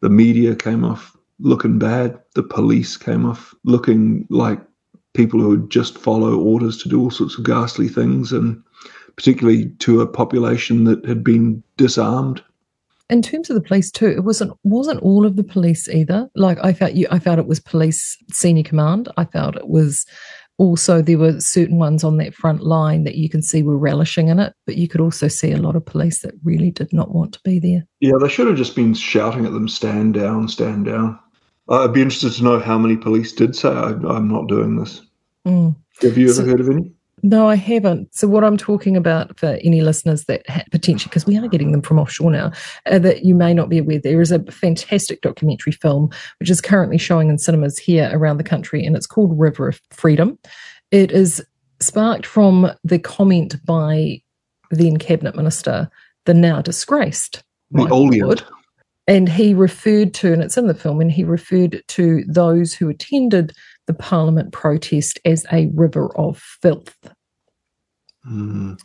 [0.02, 2.18] The media came off looking bad.
[2.34, 4.60] The police came off looking like
[5.14, 8.62] people who would just follow orders to do all sorts of ghastly things, and
[9.16, 12.42] particularly to a population that had been disarmed
[13.10, 16.30] In terms of the police too, it wasn't wasn't all of the police either.
[16.34, 19.08] Like I felt you I felt it was police senior command.
[19.16, 20.06] I felt it was
[20.58, 24.28] also there were certain ones on that front line that you can see were relishing
[24.28, 27.14] in it, but you could also see a lot of police that really did not
[27.14, 27.86] want to be there.
[28.00, 31.18] Yeah, they should have just been shouting at them, stand down, stand down.
[31.68, 35.00] I'd be interested to know how many police did say, I, I'm not doing this.
[35.46, 35.74] Mm.
[36.02, 36.92] Have you ever So- heard of any?
[37.24, 38.14] No, I haven't.
[38.14, 41.70] So, what I'm talking about for any listeners that ha- potentially, because we are getting
[41.70, 42.50] them from offshore now,
[42.86, 46.10] uh, that you may not be aware, there is a fantastic documentary film
[46.40, 49.80] which is currently showing in cinemas here around the country, and it's called River of
[49.90, 50.36] Freedom.
[50.90, 51.44] It is
[51.80, 54.20] sparked from the comment by
[54.70, 55.90] then cabinet minister,
[56.24, 58.08] the now disgraced The Michael
[59.06, 62.88] And he referred to, and it's in the film, and he referred to those who
[62.88, 63.52] attended
[63.86, 66.96] the parliament protest as a river of filth.
[68.28, 68.78] Mm.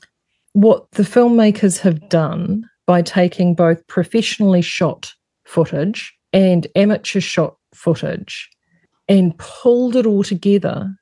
[0.53, 5.13] What the filmmakers have done by taking both professionally shot
[5.45, 8.49] footage and amateur shot footage
[9.07, 10.93] and pulled it all together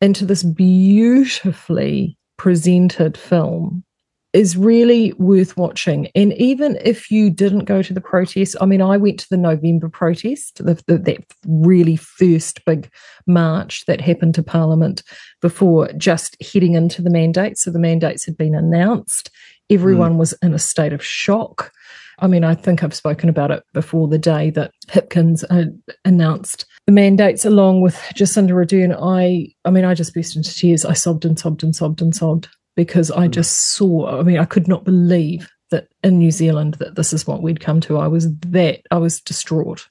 [0.00, 3.84] into this beautifully presented film
[4.32, 6.08] is really worth watching.
[6.14, 9.36] And even if you didn't go to the protest, I mean, I went to the
[9.36, 12.90] November protest, the, the, that really first big
[13.26, 15.02] march that happened to Parliament
[15.40, 17.64] before just heading into the mandates.
[17.64, 19.30] So the mandates had been announced.
[19.68, 21.72] Everyone was in a state of shock.
[22.20, 25.70] I mean, I think I've spoken about it before the day that Hipkins uh,
[26.04, 28.96] announced the mandates along with Jacinda Ardern.
[29.00, 30.84] I, I mean, I just burst into tears.
[30.84, 34.20] I sobbed and sobbed and sobbed and sobbed because I just saw.
[34.20, 37.60] I mean, I could not believe that in New Zealand that this is what we'd
[37.60, 37.98] come to.
[37.98, 39.86] I was that I was distraught.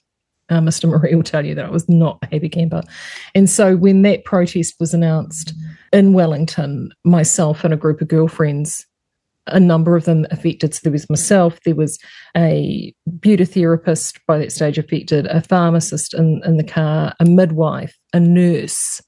[0.49, 0.89] Uh, Mr.
[0.89, 2.81] Maree will tell you that I was not a happy camper.
[3.35, 5.53] And so when that protest was announced
[5.93, 8.87] in Wellington, myself and a group of girlfriends
[9.51, 10.73] a number of them affected.
[10.73, 11.99] So there was myself, there was
[12.35, 17.97] a beauty therapist by that stage affected, a pharmacist in, in the car, a midwife,
[18.13, 19.01] a nurse.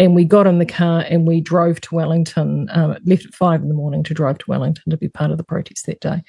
[0.00, 3.60] And we got in the car and we drove to Wellington, um, left at five
[3.60, 6.22] in the morning to drive to Wellington to be part of the protest that day,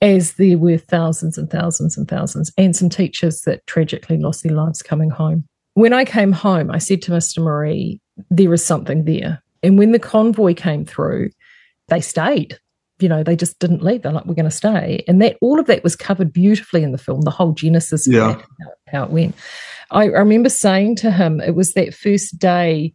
[0.00, 4.54] as there were thousands and thousands and thousands, and some teachers that tragically lost their
[4.54, 5.44] lives coming home.
[5.74, 7.40] When I came home, I said to Mr.
[7.40, 7.98] Maree,
[8.30, 9.42] there is something there.
[9.64, 11.30] And when the convoy came through,
[11.88, 12.56] they stayed.
[13.00, 14.02] You know, they just didn't leave.
[14.02, 15.04] They're like, we're going to stay.
[15.08, 18.12] And that all of that was covered beautifully in the film, the whole genesis of
[18.12, 18.26] Yeah.
[18.28, 19.34] that, how, how it went.
[19.90, 22.92] I, I remember saying to him, it was that first day,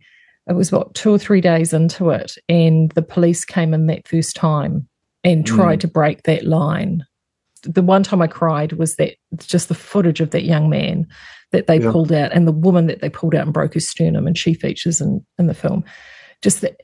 [0.48, 4.08] it was what, two or three days into it, and the police came in that
[4.08, 4.88] first time
[5.24, 5.56] and hmm.
[5.56, 7.06] tried to break that line.
[7.64, 11.08] The one time I cried was that just the footage of that young man
[11.52, 11.92] that they Yeah.
[11.92, 14.54] pulled out and the woman that they pulled out and broke her sternum, and she
[14.54, 15.84] features in, in the film.
[16.42, 16.76] Just the,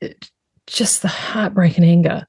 [0.68, 2.26] just the heartbreaking anger.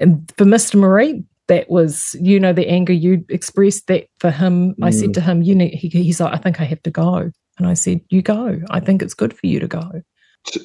[0.00, 0.78] And for Mr.
[0.78, 4.74] Maree, that was, you know, the anger you expressed that for him.
[4.82, 5.12] I said hmm.
[5.12, 7.30] to him, you need, he, he's like, I think I have to go.
[7.58, 8.60] And I said, you go.
[8.70, 10.02] I think it's good for you to go.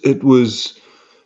[0.04, 0.80] It was,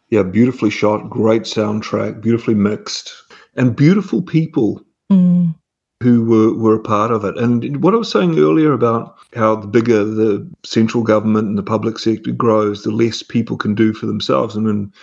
[0.10, 3.14] yeah, beautifully shot, great soundtrack, beautifully mixed,
[3.56, 5.54] and beautiful people Mm,
[6.02, 7.38] who were, were a part of it.
[7.38, 11.64] And what I was saying earlier about how the bigger the central government and the
[11.64, 14.56] public sector grows, the less people can do for themselves.
[14.56, 14.94] And in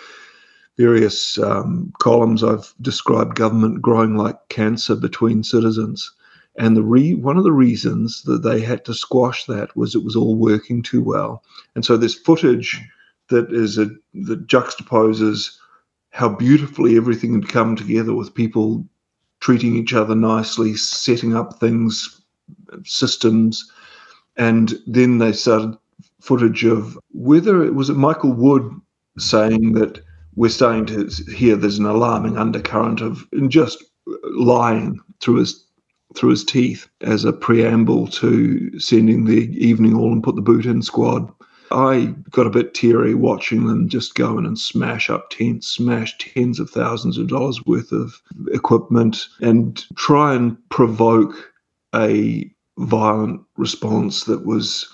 [0.77, 6.11] various um, columns, I've described government growing like cancer between citizens.
[6.57, 10.05] And the re- one of the reasons that they had to squash that was it
[10.05, 11.43] was all working too well.
[11.75, 12.81] And so there's footage
[13.31, 15.57] that is a, that juxtaposes
[16.11, 18.85] how beautifully everything had come together with people
[19.41, 22.21] treating each other nicely, setting up things,
[22.85, 23.71] systems,
[24.37, 25.77] and then they started
[26.21, 28.71] footage of whether it was Michael Wood
[29.19, 30.01] saying that
[30.37, 33.83] we're starting to hear there's an alarming undercurrent of just
[34.35, 35.65] lying through his
[36.17, 40.67] through his teeth as a preamble to sending the evening all and put the boot
[40.67, 41.33] in squad.
[41.71, 46.17] I got a bit teary watching them just go in and smash up tents, smash
[46.19, 48.21] tens of thousands of dollars worth of
[48.53, 51.53] equipment, and try and provoke
[51.95, 54.89] a violent response that was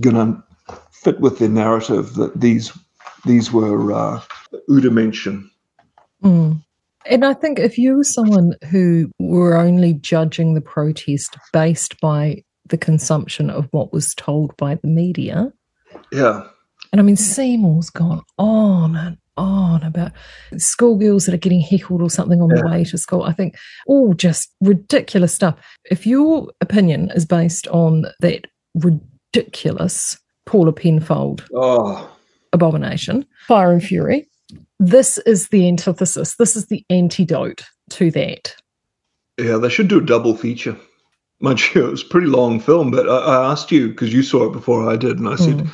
[0.00, 0.42] going to
[0.90, 2.72] fit with their narrative that these
[3.24, 4.20] these were uh,
[4.68, 5.48] Udimension.
[6.24, 6.62] mm.
[7.04, 12.44] And I think if you were someone who were only judging the protest based by
[12.66, 15.52] the consumption of what was told by the media,
[16.12, 16.46] Yeah,
[16.92, 20.12] And I mean, Seymour's gone on and on about
[20.58, 23.22] schoolgirls that are getting heckled or something on the way to school.
[23.22, 23.56] I think
[23.86, 25.58] all just ridiculous stuff.
[25.90, 32.10] If your opinion is based on that ridiculous Paula Penfold oh,
[32.52, 34.28] abomination, Fire and Fury,
[34.78, 36.36] this is the antithesis.
[36.36, 38.54] This is the antidote to that.
[39.38, 39.56] yeah.
[39.56, 40.76] They should do a double feature.
[41.42, 44.22] Mind you, it was a pretty long film, but I, I asked you because you
[44.22, 45.68] saw it before I did, and I said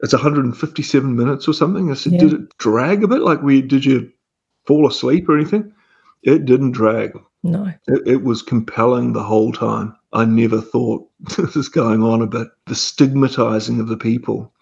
[0.00, 1.90] it's 157 minutes or something.
[1.90, 2.20] I said, Yeah.
[2.20, 3.20] did it drag a bit?
[3.20, 4.10] Like we did you
[4.66, 5.72] fall asleep or anything?
[6.22, 7.12] It didn't drag.
[7.42, 7.66] No.
[7.86, 9.94] It, it was compelling the whole time.
[10.14, 12.48] I never thought this is going on a bit.
[12.66, 14.52] The stigmatizing of the people.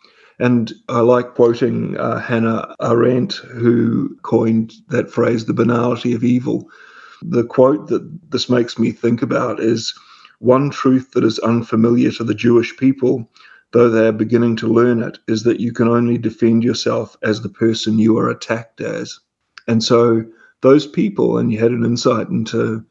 [0.41, 6.69] And I like quoting uh, Hannah Arendt, who coined that phrase, the banality of evil.
[7.21, 9.95] The quote that this makes me think about is
[10.43, 13.31] one truth that is unfamiliar to the Jewish people,
[13.73, 17.41] though they are beginning to learn it, is that you can only defend yourself as
[17.41, 19.21] the person you are attacked as.
[19.69, 20.25] And so
[20.61, 22.85] those people, and you had an insight into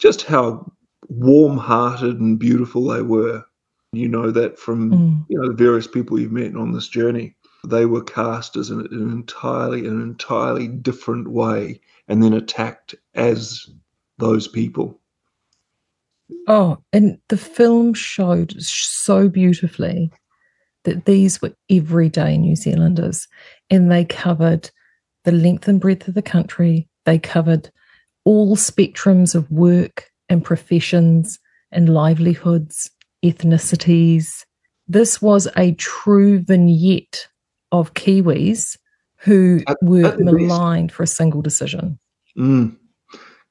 [0.00, 0.72] just how
[1.08, 3.44] warm hearted and beautiful they were.
[3.92, 5.24] You know that from Mm.
[5.28, 7.36] you know the various people you've met on this journey.
[7.66, 13.68] They were cast as an, an entirely an entirely different way and then attacked as
[14.18, 15.00] those people.
[16.48, 20.10] Oh, and the film showed so beautifully
[20.84, 23.26] that these were everyday New Zealanders
[23.70, 24.70] and they covered
[25.24, 26.88] the length and breadth of the country.
[27.04, 27.70] They covered
[28.24, 31.38] all spectrums of work and professions
[31.72, 32.90] and livelihoods,
[33.24, 34.44] ethnicities.
[34.88, 37.26] This was a true vignette
[37.72, 38.76] of Kiwis
[39.18, 40.34] who At- were at the best.
[40.36, 41.98] maligned for a single decision.
[42.38, 42.76] Mm.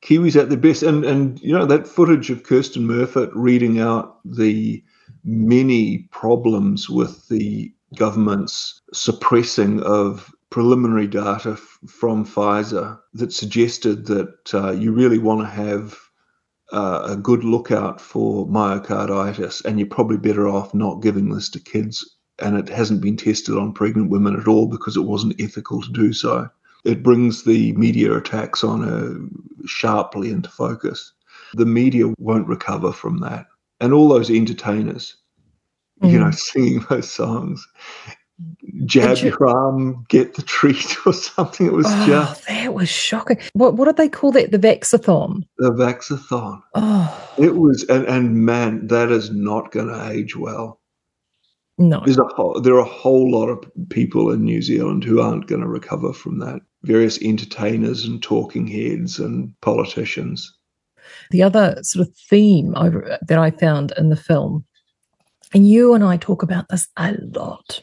[0.05, 4.19] Kiwis at their best, and and you know that footage of Kirsten Murfitt reading out
[4.23, 4.83] the
[5.23, 14.53] many problems with the government's suppressing of preliminary data f- from Pfizer that suggested that
[14.53, 15.97] uh, you really want to have
[16.71, 21.59] uh, a good lookout for myocarditis, and you're probably better off not giving this to
[21.59, 22.17] kids.
[22.37, 25.91] And it hasn't been tested on pregnant women at all because it wasn't ethical to
[25.91, 26.49] do so
[26.85, 29.15] it brings the media attacks on her
[29.67, 31.11] sharply into focus.
[31.53, 33.47] The media won't recover from that.
[33.81, 35.15] And all those entertainers,
[36.01, 36.35] you know, mm.
[36.35, 37.65] singing those songs,
[38.85, 41.67] jab you- your arm, get the treat or something.
[41.67, 43.37] It was Oh, just that was shocking.
[43.53, 44.51] What what did they call that?
[44.51, 45.43] The Vaxathon.
[45.57, 46.61] the Vaxathon.
[46.75, 50.79] Oh It was, and, and man, that is not going to age well.
[51.77, 52.01] no.
[52.05, 55.47] There's a whole, there are a whole lot of people in New Zealand who aren't
[55.47, 56.61] going to recover from that.
[56.85, 60.53] Various entertainers and talking heads and politicians.
[61.31, 62.89] The other sort of theme I,
[63.27, 64.65] that I found in the film,
[65.53, 67.81] and you and I talk about this a lot,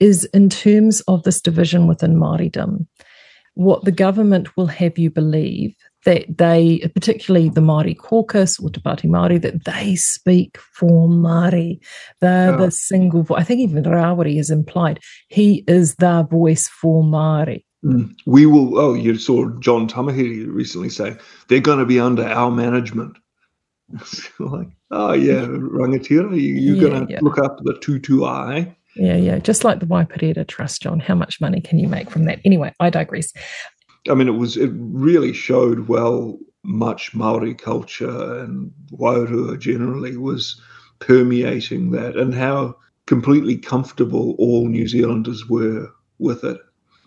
[0.00, 2.86] is in terms of this division within Māoridom,
[3.54, 5.74] what the government will have you believe
[6.04, 11.78] that they, particularly the Māori caucus or Te Pāti Māori, that they speak for Māori.
[12.20, 12.56] They're Yeah.
[12.56, 13.40] the single voice.
[13.40, 15.00] I think even Rawiri is implied.
[15.28, 17.64] He is the voice for Māori.
[18.26, 18.78] We will.
[18.78, 21.16] Oh, you saw John Tamihere recently say
[21.48, 23.16] they're going to be under our management.
[24.40, 28.74] Like, oh yeah, Rangatira, you, you're Yeah, going to look up the tutu eye.
[28.96, 29.38] Yeah, yeah.
[29.38, 31.00] Just like the Waipareira Trust, John.
[31.00, 32.40] How much money can you make from that?
[32.44, 33.32] Anyway, I digress.
[34.08, 40.60] I mean, it was it really showed well much Maori culture and Wairua generally was
[41.00, 42.76] permeating that, and how
[43.06, 46.58] completely comfortable all New Zealanders were with it.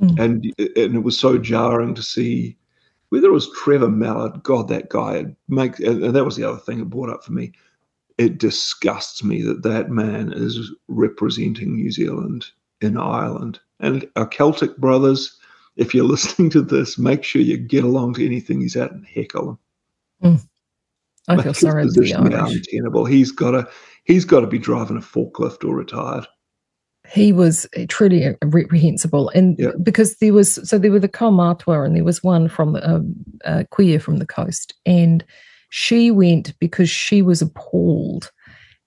[0.01, 0.19] Mm.
[0.19, 2.57] And and it was so jarring to see
[3.09, 4.43] whether it was Trevor Mallard.
[4.43, 7.51] God, that guy make and that was the other thing that brought up for me.
[8.17, 12.45] It disgusts me that that man is representing New Zealand
[12.81, 15.37] in Ireland and our Celtic brothers
[15.77, 19.05] if you're listening to this, make sure you get along to anything he's at and
[19.05, 19.59] heckle him.
[21.29, 22.55] I Make feel sorry for the Irish.
[22.55, 23.05] untenable.
[23.05, 23.69] He's got to
[24.05, 26.25] he's got to be driving a forklift or retired.
[27.09, 29.71] He was truly reprehensible, and Yeah.
[29.81, 33.13] because there was so there were the Kaumatua, and there was one from um,
[33.45, 35.23] uh, kuia from the coast, and
[35.69, 38.31] she went because she was appalled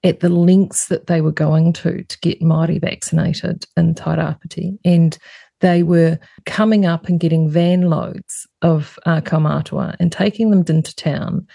[0.03, 5.19] at the lengths that they were going to to get Māori vaccinated in Tairāwhiti, and
[5.61, 10.95] they were coming up and getting van loads of uh, Kaumatua and taking them into
[10.97, 11.47] town,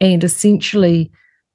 [0.00, 1.10] and essentially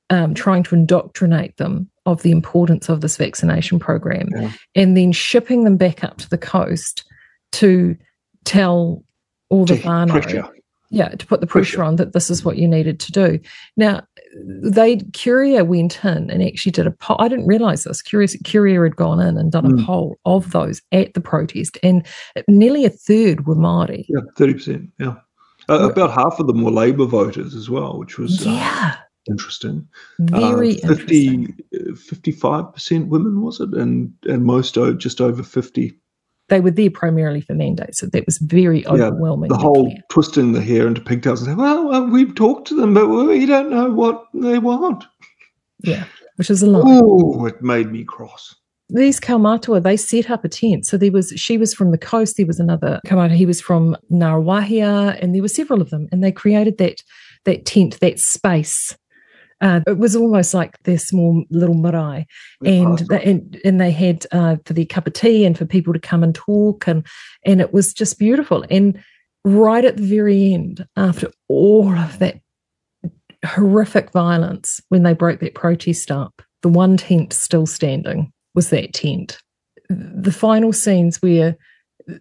[0.09, 4.51] um, trying to indoctrinate them of the importance of this vaccination program, Yeah.
[4.75, 7.03] and then shipping them back up to the coast
[7.53, 7.95] to
[8.45, 9.03] tell
[9.49, 10.47] all the pressure.
[10.91, 11.83] yeah, to put the pressure, Pressure.
[11.87, 13.39] on that this is what you needed to do.
[13.77, 14.01] Now,
[14.63, 17.17] they Curia went in and actually did a poll.
[17.19, 18.01] I didn't realize this.
[18.01, 19.85] Curia, Curia had gone in and done a Mm.
[19.85, 22.05] poll of those at the protest, and
[22.47, 24.05] nearly a third were Maori.
[24.07, 24.89] Yeah, thirty percent.
[24.99, 25.15] Yeah,
[25.67, 28.95] uh, about half of them were Labour voters as well, which was uh, Yeah,
[29.29, 29.87] interesting.
[30.19, 31.95] very uh, 50, interesting.
[31.95, 35.99] 55 percent women was it, and and most just over fifty.
[36.49, 39.51] They were there primarily for mandates, so that was very overwhelming.
[39.51, 42.93] Yeah, The whole twisting the hair into pigtails and saying, "Well, we've talked to them,
[42.95, 45.05] but we don't know what they want."
[45.83, 46.05] yeah,
[46.37, 46.83] which is a lot.
[46.85, 48.55] Oh, it made me cross.
[48.89, 50.87] these Kaumatua, they set up a tent.
[50.87, 52.37] So there was, she was from the coast.
[52.37, 53.35] There was another Kaumatua.
[53.35, 57.03] He was from Ngāruawāhia, and there were several of them, and they created that
[57.45, 58.97] that tent, that space
[59.61, 62.25] Uh, it was almost like their small little marae,
[62.63, 65.93] and, the, and and they had uh, for their cup of tea and for people
[65.93, 67.05] to come and talk, and
[67.45, 68.63] and it was just beautiful.
[68.69, 69.03] And
[69.43, 72.39] right at the very end, after all of that
[73.45, 78.93] horrific violence, when they broke that protest up, the one tent still standing was that
[78.93, 79.39] tent.
[79.89, 81.57] The final scenes where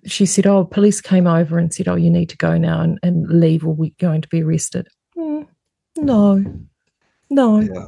[0.06, 2.98] she said, Oh, police came over and said, Oh, you need to go now and,
[3.02, 4.88] and leave or we're going to be arrested.
[5.16, 5.46] Mm,
[5.96, 6.44] no,
[7.30, 7.60] no.
[7.60, 7.86] Yeah.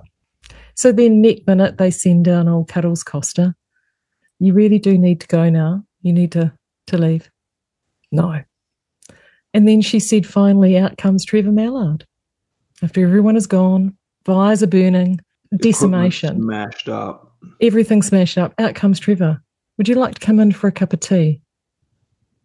[0.74, 3.55] So then, next minute, they send down old Cuddles Coster.
[4.38, 5.84] You really do need to go now.
[6.03, 6.53] You need to,
[6.86, 7.30] to leave.
[8.11, 8.43] No.
[9.53, 12.07] And then she said, finally, out comes Trevor Mallard.
[12.82, 15.20] After everyone is gone, fires are burning,
[15.57, 16.41] decimation.
[16.41, 17.34] Smashed up.
[17.61, 18.55] Everything smashed up.
[18.59, 19.43] Out comes Trevor.
[19.76, 21.43] Would you like to come in for a cup of tea?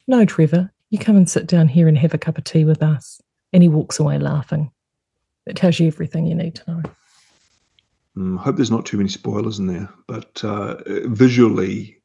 [0.07, 2.83] No, Trevor, you come and sit down here and have a cup of tea with
[2.83, 3.21] us.
[3.53, 4.71] And he walks away laughing.
[5.45, 6.81] It tells you everything you need to know.
[6.85, 11.97] I mm, hope there's not too many spoilers in there, but uh, visually,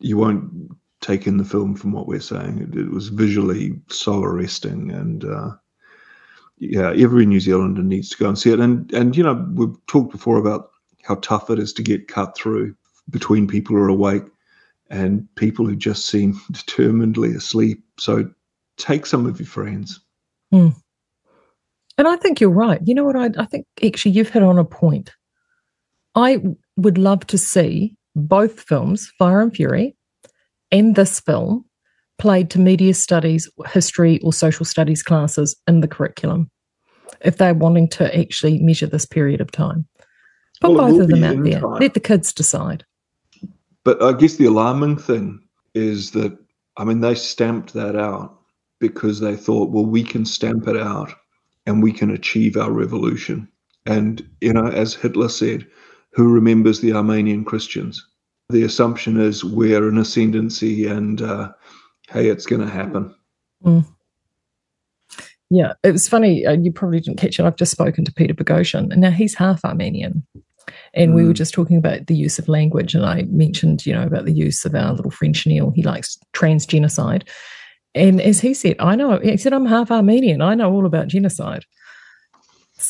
[0.00, 2.58] you won't take in the film from what we're saying.
[2.58, 5.50] It, it was visually so arresting, and uh,
[6.58, 8.60] yeah, every New Zealander needs to go and see it.
[8.60, 10.70] And and you know, we've talked before about
[11.02, 12.74] how tough it is to get cut through
[13.10, 14.24] between people who are awake
[14.90, 17.82] and people who just seem determinedly asleep.
[17.98, 18.30] So
[18.76, 20.00] take some of your friends.
[20.52, 20.74] Mm.
[21.96, 22.80] And I think you're right.
[22.84, 23.16] You know what?
[23.16, 25.12] I, I think actually you've hit on a point.
[26.14, 26.42] I
[26.76, 29.96] would love to see both films, Fire and Fury,
[30.70, 31.64] and this film
[32.18, 36.50] played to media studies, history, or social studies classes in the curriculum
[37.20, 39.86] if they're wanting to actually measure this period of time.
[40.60, 41.60] Put well, both of them out there.
[41.60, 41.80] Time.
[41.80, 42.84] Let the kids decide.
[43.84, 45.40] But I guess the alarming thing
[45.74, 46.36] is that,
[46.76, 48.38] I mean, they stamped that out
[48.78, 51.12] because they thought, well, we can stamp it out
[51.66, 53.48] and we can achieve our revolution.
[53.86, 55.66] And, you know, as Hitler said,
[56.12, 58.06] who remembers the Armenian Christians?
[58.48, 61.52] The assumption is we're an ascendancy and, uh,
[62.08, 63.14] hey, it's going to happen.
[63.64, 63.86] Mm.
[65.50, 66.44] Yeah, it was funny.
[66.44, 67.44] Uh, you probably didn't catch it.
[67.44, 70.26] I've just spoken to Peter Boghossian, and now he's half Armenian.
[70.94, 71.14] And mm.
[71.14, 71.36] we were mm.
[71.36, 74.64] just talking about the use of language, and I mentioned, you know, about the use
[74.64, 75.70] of our little French Neil.
[75.70, 77.28] He likes trans genocide.
[77.94, 80.42] And as he said, I know, he said, I'm half Armenian.
[80.42, 81.64] I know all about genocide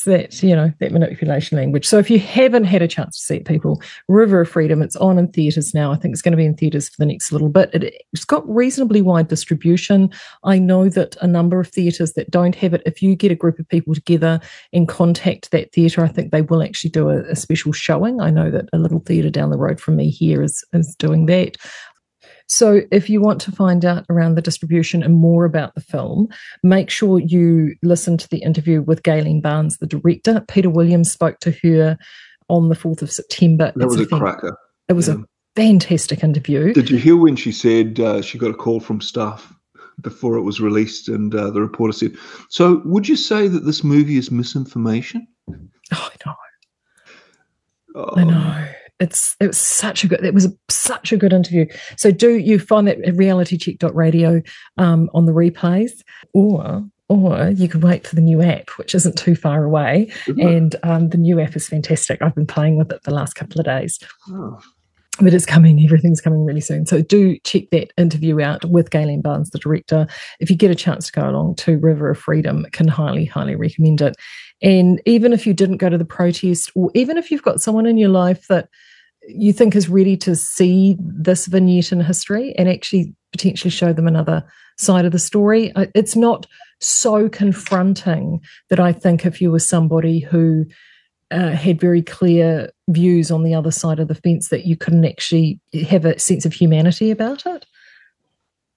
[0.03, 1.87] that you know that manipulation language.
[1.87, 4.97] So if you haven't had a chance to see it, people, River of Freedom, it's
[4.97, 5.93] on in theatres now.
[5.93, 7.71] I think it's going to be in theatres for the next little bit.
[7.75, 10.11] It, it's got reasonably wide distribution.
[10.43, 13.37] I know that a number of theatres that don't have it, if you get a
[13.37, 14.41] group of people together
[14.73, 18.21] and contact that theatre, I think they will actually do a, a special showing.
[18.21, 21.27] I know that a little theatre down the road from me here is is doing
[21.27, 21.57] that.
[22.47, 26.29] So, if you want to find out around the distribution and more about the film,
[26.63, 30.45] make sure you listen to the interview with Gaylene Barnes, the director.
[30.49, 31.97] Peter Williams spoke to her
[32.49, 33.73] on the 4th of September.
[33.77, 34.57] That was a, a cracker.
[34.89, 35.15] It was yeah.
[35.15, 35.19] a
[35.57, 36.75] fantastic interview.
[36.75, 39.55] Did you hear when she said uh, she got a call from Stuff
[40.03, 42.15] before it was released and uh, the reporter said,
[42.51, 45.27] So, would you say that this movie is misinformation?
[45.93, 46.35] Oh, I know.
[47.97, 48.15] Oh.
[48.17, 48.67] I know
[49.05, 51.67] it's it was such a good it was a, such a good interview.
[51.97, 54.43] So do you find that at realitycheck.radio
[54.79, 55.93] um, on the replays,
[56.33, 60.11] or or you can wait for the new app, which isn't too far away.
[60.27, 62.23] And um, the new app is fantastic.
[62.23, 63.99] I've been playing with it the last couple of days.
[64.31, 64.59] Oh.
[65.21, 66.87] But it's coming, everything's coming really soon.
[66.87, 70.09] So do check that interview out with Gaylene Barnes, the director.
[70.41, 73.55] If you get a chance to go along to River of Freedom, can highly, highly
[73.55, 74.17] recommend it.
[74.61, 77.87] And even if you didn't go to the protest, or even if you've got someone
[77.87, 78.69] in your life that
[79.29, 84.07] you think is ready to see this vignette in history and actually potentially show them
[84.07, 84.45] another
[84.79, 86.47] side of the story, it's not
[86.81, 90.67] so confronting that I think if you were somebody who
[91.31, 95.05] uh, had very clear views on the other side of the fence, that you couldn't
[95.05, 97.67] actually have a sense of humanity about it.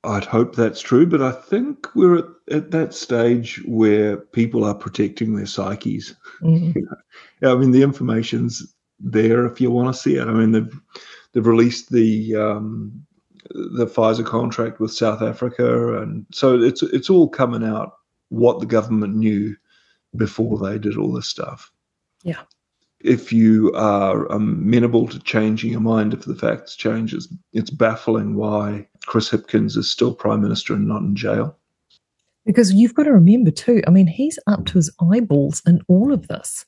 [0.04, 4.76] I'd hope that's true, but I think we're at, at that stage where people are
[4.76, 6.16] protecting their psyches.
[6.42, 6.80] Mm-hmm.
[7.46, 10.28] I mean, the information's there if you want to see it.
[10.28, 10.80] I mean, they've
[11.34, 13.06] they've released the um,
[13.50, 17.98] the Pfizer contract with South Africa, and so it's it's all coming out
[18.30, 19.56] what the government knew
[20.16, 21.72] before they did all this stuff.
[22.24, 22.42] Yeah.
[23.00, 28.88] If you are amenable to changing your mind if the facts changes, it's baffling why
[29.06, 31.56] Chris Hipkins is still prime minister and not in jail.
[32.44, 36.12] Because you've got to remember too, I mean, he's up to his eyeballs in all
[36.12, 36.66] of this.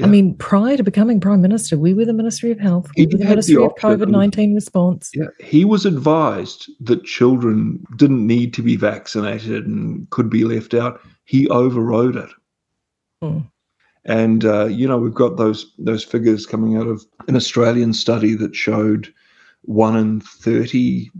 [0.00, 0.06] Yeah.
[0.06, 3.18] I mean, prior to becoming prime minister, we were the Ministry of Health, we were
[3.18, 5.10] the Ministry the of COVID nineteen response.
[5.14, 10.74] Yeah, he was advised that children didn't need to be vaccinated and could be left
[10.74, 11.00] out.
[11.24, 12.30] He overrode it,
[13.20, 13.40] hmm.
[14.06, 18.34] And uh, you know, we've got those those figures coming out of an Australian study
[18.36, 19.12] that showed
[19.62, 21.10] one in thirty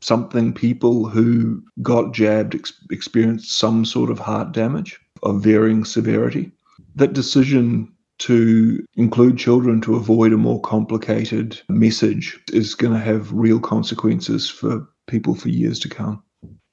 [0.00, 6.52] something people who got jabbed ex- experienced some sort of heart damage of varying severity.
[6.94, 13.32] That decision to include children to avoid a more complicated message is going to have
[13.32, 16.22] real consequences for people for years to come.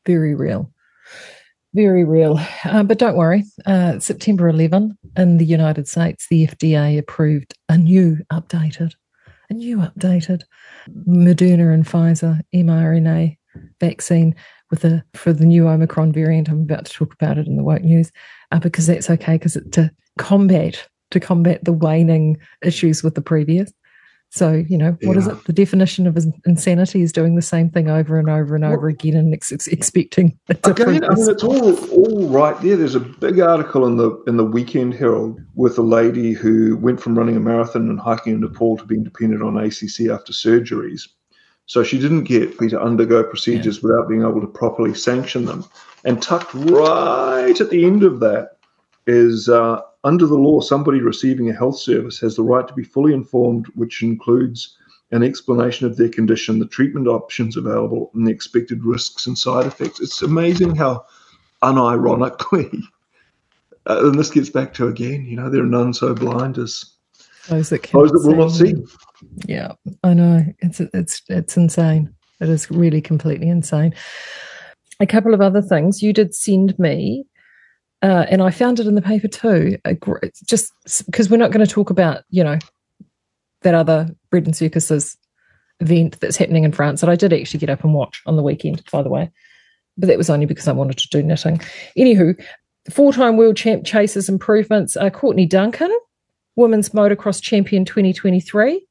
[0.05, 0.71] Very real.
[1.73, 2.39] Very real.
[2.65, 7.77] Uh, but don't worry, uh, September 11 in the United States, the FDA approved a
[7.77, 8.93] new updated,
[9.49, 10.43] a new updated
[11.07, 13.37] Moderna and Pfizer mRNA
[13.79, 14.35] vaccine
[14.71, 16.49] with the for the new Omicron variant.
[16.49, 18.11] I'm about to talk about it in the woke news
[18.51, 23.21] uh, because that's okay because it to combat to combat the waning issues with the
[23.21, 23.71] previous.
[24.31, 25.17] So, you know, what yeah.
[25.17, 25.43] is it?
[25.45, 28.89] The definition of insanity is doing the same thing over and over and over well,
[28.89, 30.97] again and ex- expecting a different.
[30.97, 32.77] Again, I mean, it's all all right there.
[32.77, 37.01] There's a big article in the in the Weekend Herald with a lady who went
[37.01, 41.07] from running a marathon and hiking in Nepal to being dependent on ACC after surgeries.
[41.65, 43.89] So she didn't get me to undergo procedures yeah.
[43.89, 45.65] without being able to properly sanction them.
[46.05, 48.57] And tucked right at the end of that
[49.07, 52.83] is uh, under the law, somebody receiving a health service has the right to be
[52.83, 54.77] fully informed, which includes
[55.11, 59.65] an explanation of their condition, the treatment options available, and the expected risks and side
[59.65, 59.99] effects.
[59.99, 61.05] It's amazing how
[61.63, 62.83] unironically,
[63.87, 66.85] uh, and this gets back to again, you know, there are none so blind as
[67.47, 68.75] those that, those that will not see.
[69.47, 69.73] Yeah,
[70.03, 70.45] I know.
[70.59, 72.13] It's it's it's insane.
[72.39, 73.93] It is really completely insane.
[74.99, 76.03] A couple of other things.
[76.03, 77.25] You did send me
[78.01, 79.77] uh, and I found it in the paper too.
[80.45, 80.71] just
[81.05, 82.57] because we're not going to talk about, you know,
[83.61, 85.17] that other bread and circuses
[85.81, 88.43] event that's happening in France that I did actually get up and watch on the
[88.43, 89.29] weekend, by the way.
[89.97, 91.59] But that was only because I wanted to do knitting.
[91.97, 92.41] Anywho,
[92.89, 94.95] four time world champ chases improvements.
[94.95, 95.91] Uh, Courtney Duncan,
[96.55, 98.85] women's motocross champion 2023.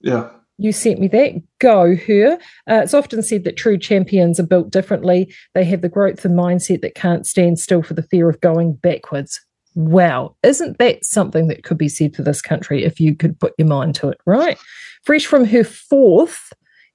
[0.00, 0.28] Yeah
[0.58, 1.42] you sent me that.
[1.58, 2.34] Go her.
[2.70, 5.34] Uh, it's often said that true champions are built differently.
[5.54, 8.74] They have the growth and mindset that can't stand still for the fear of going
[8.74, 9.40] backwards.
[9.74, 13.54] Wow, isn't that something that could be said for this country if you could put
[13.58, 14.56] your mind to it, right?
[15.02, 16.52] Fresh from her fourth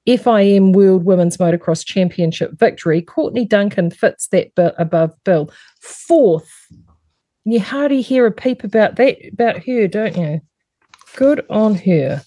[0.07, 5.51] FIM World Women's Motocross Championship victory, Courtney Duncan fits that bit above Bill.
[5.81, 6.49] Fourth.
[7.43, 10.41] You hardly hear a peep about that about her, don't you?
[11.15, 12.23] Good on her.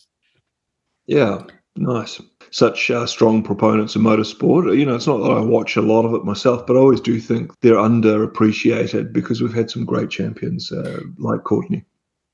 [1.06, 1.42] Yeah,
[1.76, 2.20] nice.
[2.50, 4.76] Such uh, strong proponents of motorsport.
[4.78, 7.00] You know, it's not that I watch a lot of it myself, but I always
[7.00, 11.84] do think they're underappreciated because we've had some great champions uh, like Courtney.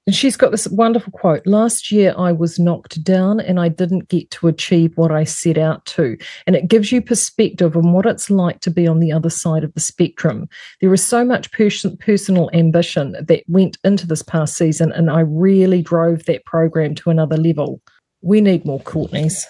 [0.08, 4.08] And she's got this wonderful quote Last year, I was knocked down and I didn't
[4.08, 6.16] get to achieve what I set out to.
[6.46, 9.64] And it gives you perspective on what it's like to be on the other side
[9.64, 10.48] of the spectrum.
[10.80, 15.82] There was so much personal ambition that went into this past season, and I really
[15.82, 17.82] drove that program to another level
[18.22, 19.44] we need more Courtneys.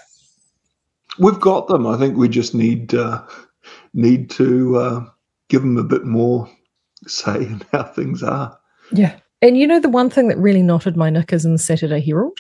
[1.19, 1.87] We've got them.
[1.87, 3.23] I think we just need uh,
[3.95, 5.05] need to uh,
[5.49, 6.49] give them a bit more
[7.07, 8.59] say in how things are.
[8.93, 12.01] Yeah, and you know the one thing that really knotted my knickers in the Saturday
[12.01, 12.39] Herald.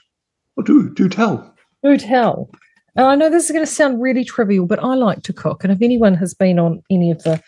[0.58, 1.54] Oh, do do tell.
[1.82, 2.50] Do tell.
[2.96, 5.64] And I know this is going to sound really trivial, but I like to cook,
[5.64, 7.42] and if anyone has been on any of the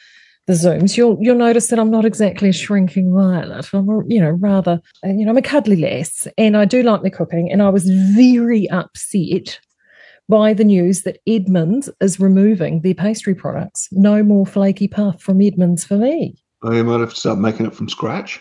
[0.51, 3.73] the zooms, you'll you'll notice that I'm not exactly a shrinking violet.
[3.73, 6.83] I'm a, you know rather uh, you know I'm a cuddly lass, and I do
[6.83, 7.51] like the cooking.
[7.53, 9.61] And I was very upset
[10.29, 13.89] by the news that Edmonds is removing their pastry products.
[13.93, 16.37] No more flaky puff from Edmonds for me.
[16.63, 18.41] Oh, you might have to start making it from scratch.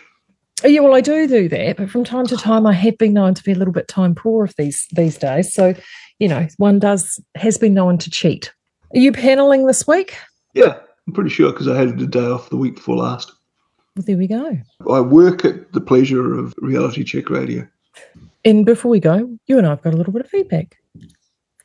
[0.64, 3.34] Yeah, well, I do do that, but from time to time, I have been known
[3.34, 5.54] to be a little bit time poor of these these days.
[5.54, 5.74] So,
[6.18, 8.52] you know, one does has been known to cheat.
[8.94, 10.16] Are you paneling this week?
[10.54, 13.32] Yeah, I'm pretty sure because I had a day off the week before last.
[13.96, 14.58] Well, there we go.
[14.90, 17.66] I work at the pleasure of Reality Check Radio.
[18.44, 20.76] And before we go, you and I have got a little bit of feedback.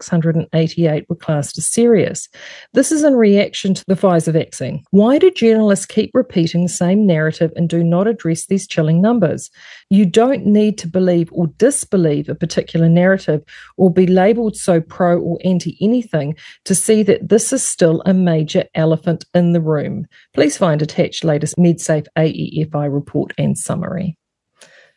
[0.10, 2.28] 3,688 were classed as serious.
[2.74, 4.84] This is in reaction to the Pfizer vaccine.
[4.92, 9.50] Why do journalists keep repeating the same narrative and do not address these chilling numbers?
[9.90, 13.44] You don't need to believe or disbelieve a particular narrative
[13.78, 16.36] or be labeled so pro or anti anything
[16.66, 20.06] to see that this is still a major elephant in the room.
[20.34, 24.19] Please find attached latest MedSafe AEFI report and summary.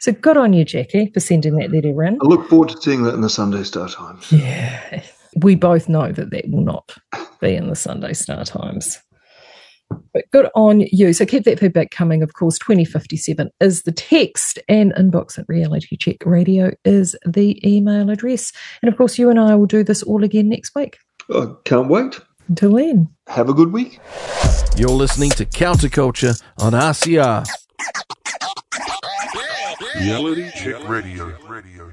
[0.02, 2.18] So good on you, Jackie, for sending that letter in.
[2.20, 4.32] I look forward to seeing that in the Sunday Star Times.
[4.32, 5.00] Yeah.
[5.36, 6.96] We both know that that will not
[7.40, 9.00] be in the Sunday Star Times.
[10.12, 11.12] But good on you.
[11.12, 12.24] So keep that feedback coming.
[12.24, 18.10] Of course, 2057 is the text, and inbox at reality check radio is the email
[18.10, 18.52] address.
[18.82, 20.98] And of course, you and I will do this all again next week.
[21.32, 22.18] I can't wait.
[22.48, 24.00] Until then, have a good week.
[24.76, 27.46] You're listening to Counterculture on RCR.
[29.94, 31.36] Reality Check Radio.
[31.48, 31.92] Radio.